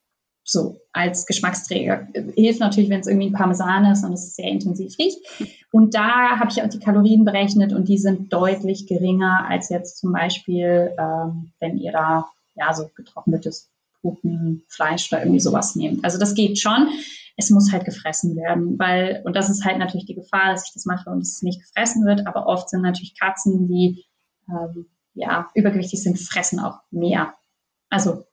[0.44, 2.08] so als Geschmacksträger.
[2.36, 5.20] Hilft natürlich, wenn es irgendwie ein Parmesan ist und es sehr intensiv riecht.
[5.72, 10.00] Und da habe ich auch die Kalorien berechnet und die sind deutlich geringer als jetzt
[10.00, 13.72] zum Beispiel, ähm, wenn ihr da ja so getrocknetes
[14.02, 16.04] Putenfleisch oder irgendwie sowas nehmt.
[16.04, 16.90] Also das geht schon.
[17.36, 20.74] Es muss halt gefressen werden, weil, und das ist halt natürlich die Gefahr, dass ich
[20.74, 24.06] das mache und es nicht gefressen wird, aber oft sind natürlich Katzen, die
[24.48, 24.86] ähm,
[25.16, 27.34] ja übergewichtig sind, fressen auch mehr.
[27.90, 28.26] Also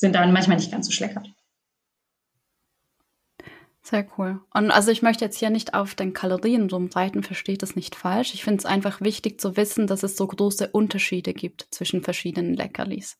[0.00, 1.28] sind dann manchmal nicht ganz so schleckert.
[3.82, 4.40] Sehr cool.
[4.54, 8.34] Und also ich möchte jetzt hier nicht auf den Kalorien rumreiten, versteht das nicht falsch.
[8.34, 12.54] Ich finde es einfach wichtig zu wissen, dass es so große Unterschiede gibt zwischen verschiedenen
[12.54, 13.16] Leckerlis.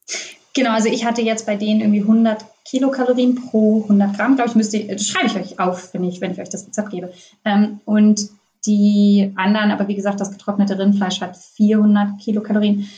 [0.54, 4.56] Genau, also ich hatte jetzt bei denen irgendwie 100 Kilokalorien pro 100 Gramm, glaube ich,
[4.56, 7.12] müsste, das schreibe ich euch auf, wenn ich, wenn ich euch das Rezept gebe.
[7.44, 8.28] Ähm, und
[8.66, 12.88] die anderen, aber wie gesagt, das getrocknete Rindfleisch hat 400 Kilokalorien.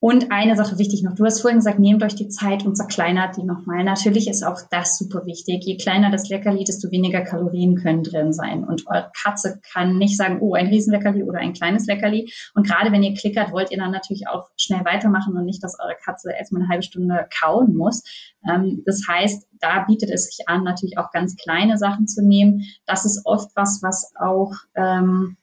[0.00, 1.16] Und eine Sache wichtig noch.
[1.16, 3.82] Du hast vorhin gesagt, nehmt euch die Zeit und zerkleinert die nochmal.
[3.82, 5.64] Natürlich ist auch das super wichtig.
[5.64, 8.62] Je kleiner das Leckerli, desto weniger Kalorien können drin sein.
[8.62, 12.32] Und eure Katze kann nicht sagen, oh, ein Riesenleckerli oder ein kleines Leckerli.
[12.54, 15.80] Und gerade wenn ihr klickert, wollt ihr dann natürlich auch schnell weitermachen und nicht, dass
[15.80, 18.04] eure Katze erstmal eine halbe Stunde kauen muss.
[18.48, 22.62] Ähm, das heißt, da bietet es sich an, natürlich auch ganz kleine Sachen zu nehmen.
[22.86, 25.36] Das ist oft was, was auch, ähm,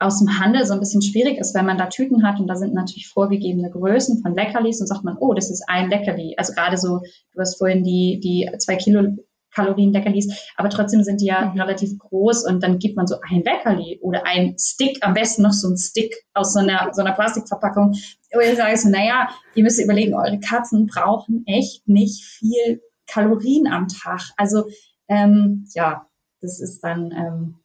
[0.00, 2.56] aus dem Handel so ein bisschen schwierig ist, wenn man da Tüten hat und da
[2.56, 6.34] sind natürlich vorgegebene Größen von Leckerlis und sagt man, oh, das ist ein Leckerli.
[6.38, 7.00] Also gerade so,
[7.34, 9.16] du hast vorhin die, die zwei Kilo
[9.52, 11.60] Kalorien Leckerlis, aber trotzdem sind die ja mhm.
[11.60, 15.52] relativ groß und dann gibt man so ein Leckerli oder ein Stick, am besten noch
[15.52, 17.88] so ein Stick aus so einer, so einer Plastikverpackung.
[17.88, 23.66] Und ich sage so, naja, ihr müsst überlegen, eure Katzen brauchen echt nicht viel Kalorien
[23.66, 24.22] am Tag.
[24.36, 24.64] Also,
[25.08, 26.06] ähm, ja,
[26.40, 27.56] das ist dann, ähm,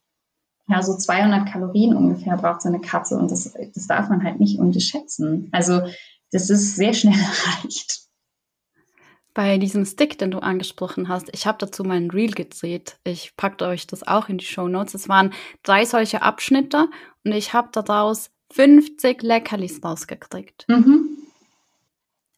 [0.68, 4.40] ja, so 200 Kalorien ungefähr braucht so eine Katze und das, das darf man halt
[4.40, 5.48] nicht unterschätzen.
[5.52, 5.82] Also
[6.32, 8.00] das ist sehr schnell erreicht.
[9.32, 12.98] Bei diesem Stick, den du angesprochen hast, ich habe dazu meinen Reel gedreht.
[13.04, 14.94] Ich packe euch das auch in die Show Notes.
[14.94, 16.88] Es waren drei solche Abschnitte
[17.22, 20.64] und ich habe daraus 50 Leckerlis rausgekriegt.
[20.68, 21.18] Mhm.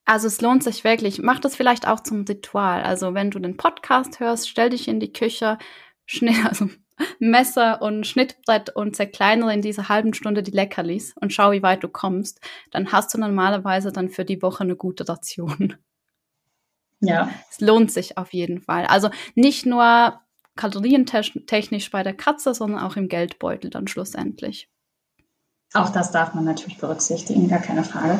[0.04, 1.20] Also es lohnt sich wirklich.
[1.22, 2.82] Mach das vielleicht auch zum Ritual.
[2.82, 5.58] Also wenn du den Podcast hörst, stell dich in die Küche,
[6.04, 6.68] schnell, also
[7.18, 11.82] Messer und Schnittbrett und zerkleinere in dieser halben Stunde die Leckerlis und schau, wie weit
[11.82, 12.40] du kommst,
[12.70, 15.76] dann hast du normalerweise dann für die Woche eine gute Ration.
[17.00, 17.30] Ja.
[17.50, 18.84] Es lohnt sich auf jeden Fall.
[18.86, 20.20] Also nicht nur
[20.56, 24.68] kalorientechnisch bei der Katze, sondern auch im Geldbeutel dann schlussendlich.
[25.74, 28.18] Auch das darf man natürlich berücksichtigen, gar keine Frage.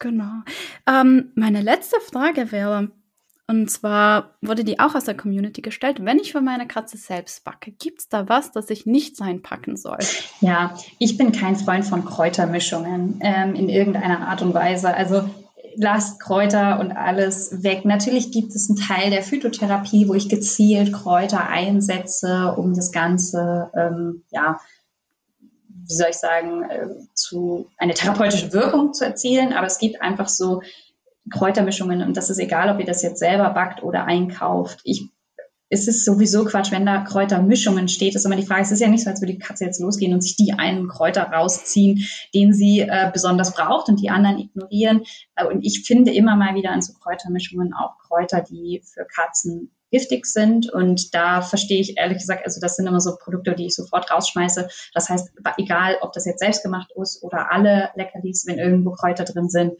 [0.00, 0.42] Genau.
[0.86, 2.90] Ähm, meine letzte Frage wäre,
[3.46, 5.98] Und zwar wurde die auch aus der Community gestellt.
[6.02, 9.42] Wenn ich für meine Katze selbst backe, gibt es da was, das ich nicht sein
[9.42, 9.98] packen soll?
[10.40, 14.94] Ja, ich bin kein Freund von Kräutermischungen ähm, in irgendeiner Art und Weise.
[14.94, 15.28] Also
[15.76, 17.84] lasst Kräuter und alles weg.
[17.84, 23.70] Natürlich gibt es einen Teil der Phytotherapie, wo ich gezielt Kräuter einsetze, um das Ganze,
[23.76, 24.58] ähm, ja,
[25.86, 29.52] wie soll ich sagen, äh, zu eine therapeutische Wirkung zu erzielen.
[29.52, 30.62] Aber es gibt einfach so
[31.30, 34.80] Kräutermischungen und das ist egal, ob ihr das jetzt selber backt oder einkauft.
[34.84, 35.08] Ich
[35.70, 38.88] es ist sowieso Quatsch, wenn da Kräutermischungen steht, ist immer die Frage, es ist ja
[38.88, 42.52] nicht so, als würde die Katze jetzt losgehen und sich die einen Kräuter rausziehen, den
[42.52, 45.02] sie äh, besonders braucht und die anderen ignorieren.
[45.34, 49.72] Äh, und ich finde immer mal wieder an so Kräutermischungen auch Kräuter, die für Katzen
[49.90, 50.70] giftig sind.
[50.72, 54.10] Und da verstehe ich ehrlich gesagt, also das sind immer so Produkte, die ich sofort
[54.10, 54.68] rausschmeiße.
[54.92, 59.24] Das heißt, egal, ob das jetzt selbst gemacht ist oder alle Leckerlis, wenn irgendwo Kräuter
[59.24, 59.72] drin sind,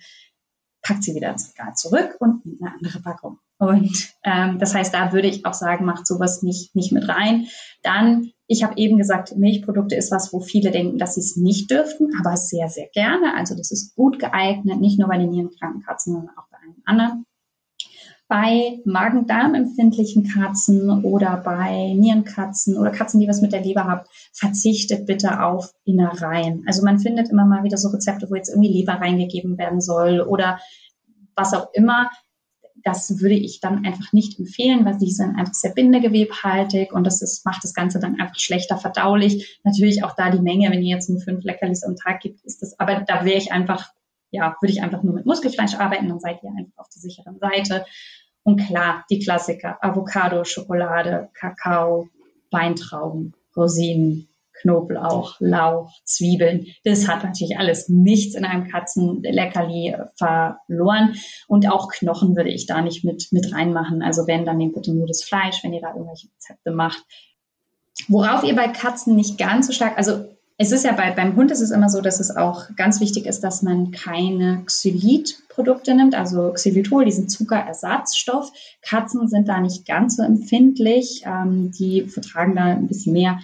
[0.85, 3.39] packt sie wieder ins Regal zurück und nimmt eine andere Packung.
[3.59, 7.47] Und ähm, das heißt, da würde ich auch sagen, macht sowas nicht, nicht mit rein.
[7.83, 11.71] Dann, ich habe eben gesagt, Milchprodukte ist was, wo viele denken, dass sie es nicht
[11.71, 13.35] dürften, aber sehr, sehr gerne.
[13.35, 16.83] Also das ist gut geeignet, nicht nur bei den nierenkranken Katzen, sondern auch bei allen
[16.85, 17.27] anderen.
[18.27, 25.07] Bei Magen-Darm-empfindlichen Katzen oder bei Nierenkatzen oder Katzen, die was mit der Leber haben, verzichtet
[25.07, 26.65] bitte auf Innereien.
[26.67, 30.21] Also man findet immer mal wieder so Rezepte, wo jetzt irgendwie Leber reingegeben werden soll
[30.21, 30.59] oder
[31.37, 32.11] was auch immer.
[32.83, 37.23] Das würde ich dann einfach nicht empfehlen, weil die sind einfach sehr bindegewebhaltig und das
[37.23, 39.61] ist, macht das Ganze dann einfach schlechter verdaulich.
[39.65, 42.63] Natürlich auch da die Menge, wenn ihr jetzt nur fünf Leckerlis am Tag gibt, ist
[42.63, 43.93] das, aber da wäre ich einfach
[44.35, 47.39] ja, würde ich einfach nur mit Muskelfleisch arbeiten, dann seid ihr einfach auf der sicheren
[47.39, 47.87] Seite.
[48.43, 52.09] Und klar, die Klassiker, Avocado, Schokolade, Kakao,
[52.51, 54.29] Weintrauben, Rosinen,
[54.61, 56.67] Knoblauch, Lauch, Zwiebeln.
[56.85, 61.15] Das hat natürlich alles nichts in einem Katzenleckerli verloren.
[61.49, 64.03] Und auch Knochen würde ich da nicht mit, mit reinmachen.
[64.03, 67.03] Also wenn, dann nehmt bitte nur das Fleisch, wenn ihr da irgendwelche Rezepte macht.
[68.09, 71.51] Worauf ihr bei Katzen nicht ganz so stark, also es ist ja bei, beim Hund
[71.51, 76.15] ist es immer so, dass es auch ganz wichtig ist, dass man keine Xylit-Produkte nimmt,
[76.15, 78.53] also Xylitol, diesen Zuckerersatzstoff.
[78.81, 81.25] Katzen sind da nicht ganz so empfindlich.
[81.27, 83.41] Ähm, die vertragen da ein bisschen mehr,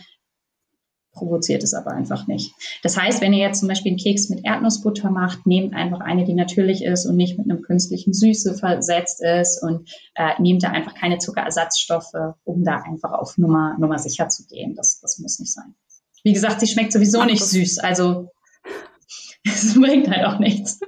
[1.11, 2.53] provoziert es aber einfach nicht.
[2.85, 6.25] Das heißt, wenn ihr jetzt zum Beispiel einen Keks mit Erdnussbutter macht, nehmt einfach eine,
[6.25, 10.69] die natürlich ist und nicht mit einem künstlichen Süße versetzt ist und äh, nehmt da
[10.69, 14.77] einfach keine Zuckerersatzstoffe, um da einfach auf Nummer, Nummer sicher zu gehen.
[14.77, 15.75] Das, das muss nicht sein.
[16.23, 18.31] Wie gesagt, sie schmeckt sowieso nicht süß, also
[19.45, 20.81] es bringt halt auch nichts.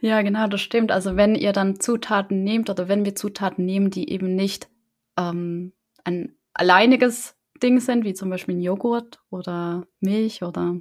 [0.00, 0.90] Ja, genau, das stimmt.
[0.90, 4.68] Also wenn ihr dann Zutaten nehmt oder wenn wir Zutaten nehmen, die eben nicht
[5.16, 5.72] ähm,
[6.02, 10.76] ein alleiniges Ding sind, wie zum Beispiel ein Joghurt oder Milch oder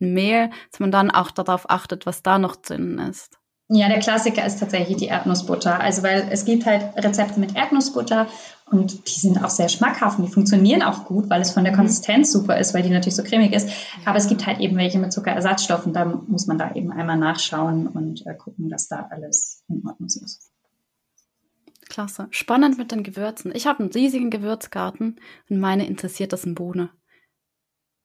[0.00, 3.38] Mehl, dass man dann auch darauf achtet, was da noch drin ist.
[3.70, 5.78] Ja, der Klassiker ist tatsächlich die Erdnussbutter.
[5.78, 8.26] Also weil es gibt halt Rezepte mit Erdnussbutter
[8.70, 11.72] und die sind auch sehr schmackhaft und die funktionieren auch gut, weil es von der
[11.72, 11.78] mhm.
[11.78, 13.68] Konsistenz super ist, weil die natürlich so cremig ist.
[14.04, 15.92] Aber es gibt halt eben welche mit Zuckerersatzstoffen.
[15.92, 20.06] Da muss man da eben einmal nachschauen und äh, gucken, dass da alles in Ordnung
[20.06, 20.50] ist.
[21.88, 22.28] Klasse.
[22.30, 23.52] Spannend mit den Gewürzen.
[23.54, 25.16] Ich habe einen riesigen Gewürzgarten
[25.48, 26.90] und meine interessiert das in Bohne.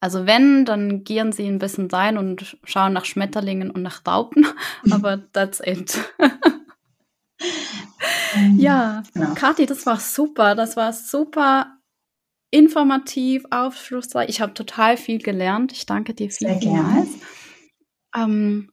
[0.00, 4.46] Also wenn, dann gieren sie ein bisschen rein und schauen nach Schmetterlingen und nach Raupen,
[4.90, 5.98] aber that's it.
[8.56, 9.34] ja, genau.
[9.34, 10.54] Kathi, das war super.
[10.54, 11.78] Das war super
[12.50, 14.28] informativ, aufschlussreich.
[14.28, 15.72] Ich habe total viel gelernt.
[15.72, 17.08] Ich danke dir vielmals.
[18.16, 18.70] Ähm,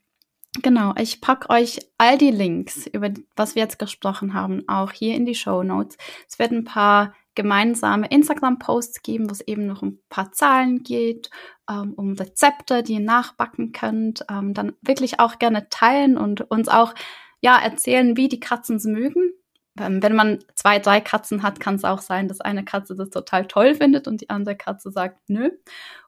[0.61, 5.15] genau, ich packe euch all die Links, über was wir jetzt gesprochen haben, auch hier
[5.15, 5.97] in die Show Notes.
[6.29, 11.29] Es werden ein paar gemeinsame Instagram-Posts geben, wo es eben noch ein paar Zahlen geht,
[11.69, 14.25] ähm, um Rezepte, die ihr nachbacken könnt.
[14.29, 16.93] Ähm, dann wirklich auch gerne teilen und uns auch
[17.41, 19.31] ja erzählen, wie die Katzen es mögen.
[19.79, 23.09] Ähm, wenn man zwei, drei Katzen hat, kann es auch sein, dass eine Katze das
[23.09, 25.49] total toll findet und die andere Katze sagt nö.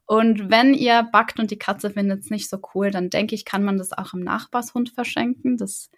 [0.05, 3.45] Und wenn ihr backt und die Katze findet es nicht so cool, dann denke ich,
[3.45, 5.57] kann man das auch im Nachbarshund verschenken.
[5.57, 5.89] Das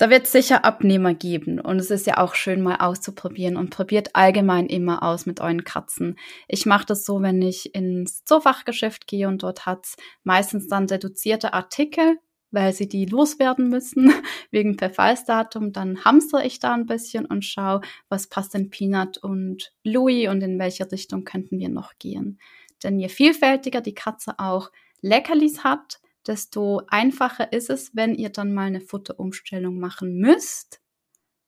[0.00, 3.68] da wird es sicher Abnehmer geben und es ist ja auch schön mal auszuprobieren und
[3.68, 6.18] probiert allgemein immer aus mit euren Katzen.
[6.48, 11.52] Ich mache das so, wenn ich ins Zoofachgeschäft gehe und dort hat's meistens dann reduzierte
[11.52, 12.16] Artikel,
[12.50, 14.12] weil sie die loswerden müssen
[14.50, 15.72] wegen Verfallsdatum.
[15.72, 20.42] Dann hamstere ich da ein bisschen und schaue, was passt in Peanut und Louis und
[20.42, 22.38] in welche Richtung könnten wir noch gehen.
[22.82, 24.70] Denn je vielfältiger die Katze auch
[25.00, 30.79] Leckerlis hat, desto einfacher ist es, wenn ihr dann mal eine Futterumstellung machen müsst,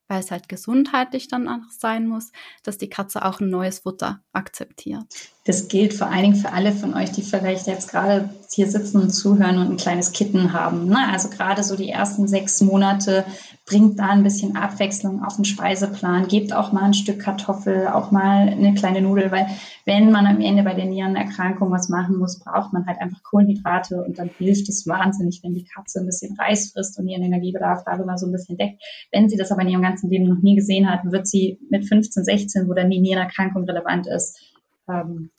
[0.09, 2.33] weil es halt gesundheitlich dann auch sein muss,
[2.63, 5.05] dass die Katze auch ein neues Futter akzeptiert.
[5.45, 9.01] Das gilt vor allen Dingen für alle von euch, die vielleicht jetzt gerade hier sitzen
[9.01, 10.87] und zuhören und ein kleines Kitten haben.
[10.87, 10.99] Ne?
[11.11, 13.25] Also gerade so die ersten sechs Monate
[13.65, 18.11] bringt da ein bisschen Abwechslung auf den Speiseplan, gebt auch mal ein Stück Kartoffel, auch
[18.11, 19.47] mal eine kleine Nudel, weil
[19.85, 24.03] wenn man am Ende bei der Nierenerkrankung was machen muss, braucht man halt einfach Kohlenhydrate
[24.03, 27.85] und dann hilft es wahnsinnig, wenn die Katze ein bisschen Reis frisst und ihren Energiebedarf
[27.85, 28.83] darüber so ein bisschen deckt.
[29.13, 31.87] Wenn sie das aber in ihrem ganzen Leben noch nie gesehen hat, wird sie mit
[31.87, 34.41] 15, 16, wo dann die Nierenerkrankung relevant ist,
[34.89, 35.31] ähm,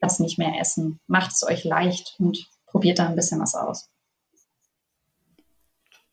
[0.00, 1.00] das nicht mehr essen.
[1.06, 3.91] Macht es euch leicht und probiert da ein bisschen was aus.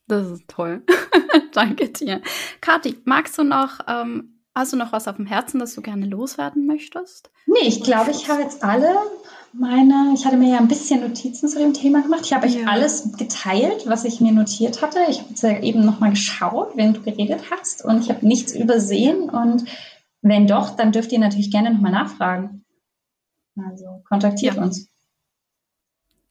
[0.09, 0.81] Das ist toll.
[1.53, 2.21] Danke dir.
[2.61, 6.07] Kathi, magst du noch, ähm, hast du noch was auf dem Herzen, das du gerne
[6.07, 7.29] loswerden möchtest?
[7.45, 8.95] Nee, ich glaube, ich habe jetzt alle
[9.53, 12.21] meine, ich hatte mir ja ein bisschen Notizen zu dem Thema gemacht.
[12.23, 12.67] Ich habe euch ja.
[12.67, 14.99] alles geteilt, was ich mir notiert hatte.
[15.09, 18.55] Ich habe jetzt ja eben nochmal geschaut, wenn du geredet hast und ich habe nichts
[18.55, 19.65] übersehen und
[20.21, 22.65] wenn doch, dann dürft ihr natürlich gerne nochmal nachfragen.
[23.55, 24.63] Also kontaktiert ja.
[24.63, 24.87] uns.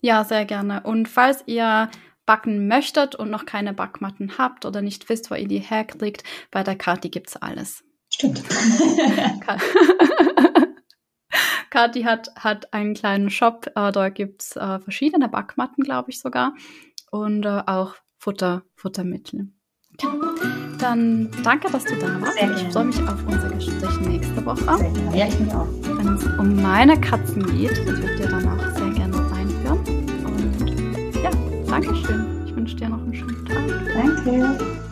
[0.00, 0.82] Ja, sehr gerne.
[0.82, 1.88] Und falls ihr
[2.28, 6.62] backen möchtet und noch keine Backmatten habt oder nicht wisst, wo ihr die herkriegt, bei
[6.62, 7.82] der Kati gibt es alles.
[8.12, 8.42] Stimmt.
[11.70, 16.20] Kathi hat, hat einen kleinen Shop, äh, da gibt es äh, verschiedene Backmatten, glaube ich
[16.20, 16.52] sogar.
[17.10, 19.48] Und äh, auch Futter, Futtermittel.
[20.78, 22.36] Dann danke, dass du da warst.
[22.36, 24.66] Ich freue mich auf unser Gespräch nächste Woche.
[25.16, 25.66] Ja, ich mich auch.
[25.82, 28.67] Wenn es um meine Katzen geht, das wird ihr dann auch
[31.82, 31.94] sehr gerne einführen.
[31.94, 32.46] Und ja, danke schön.
[32.46, 33.64] Ich wünsche dir noch einen schönen Tag.
[33.94, 34.87] Danke.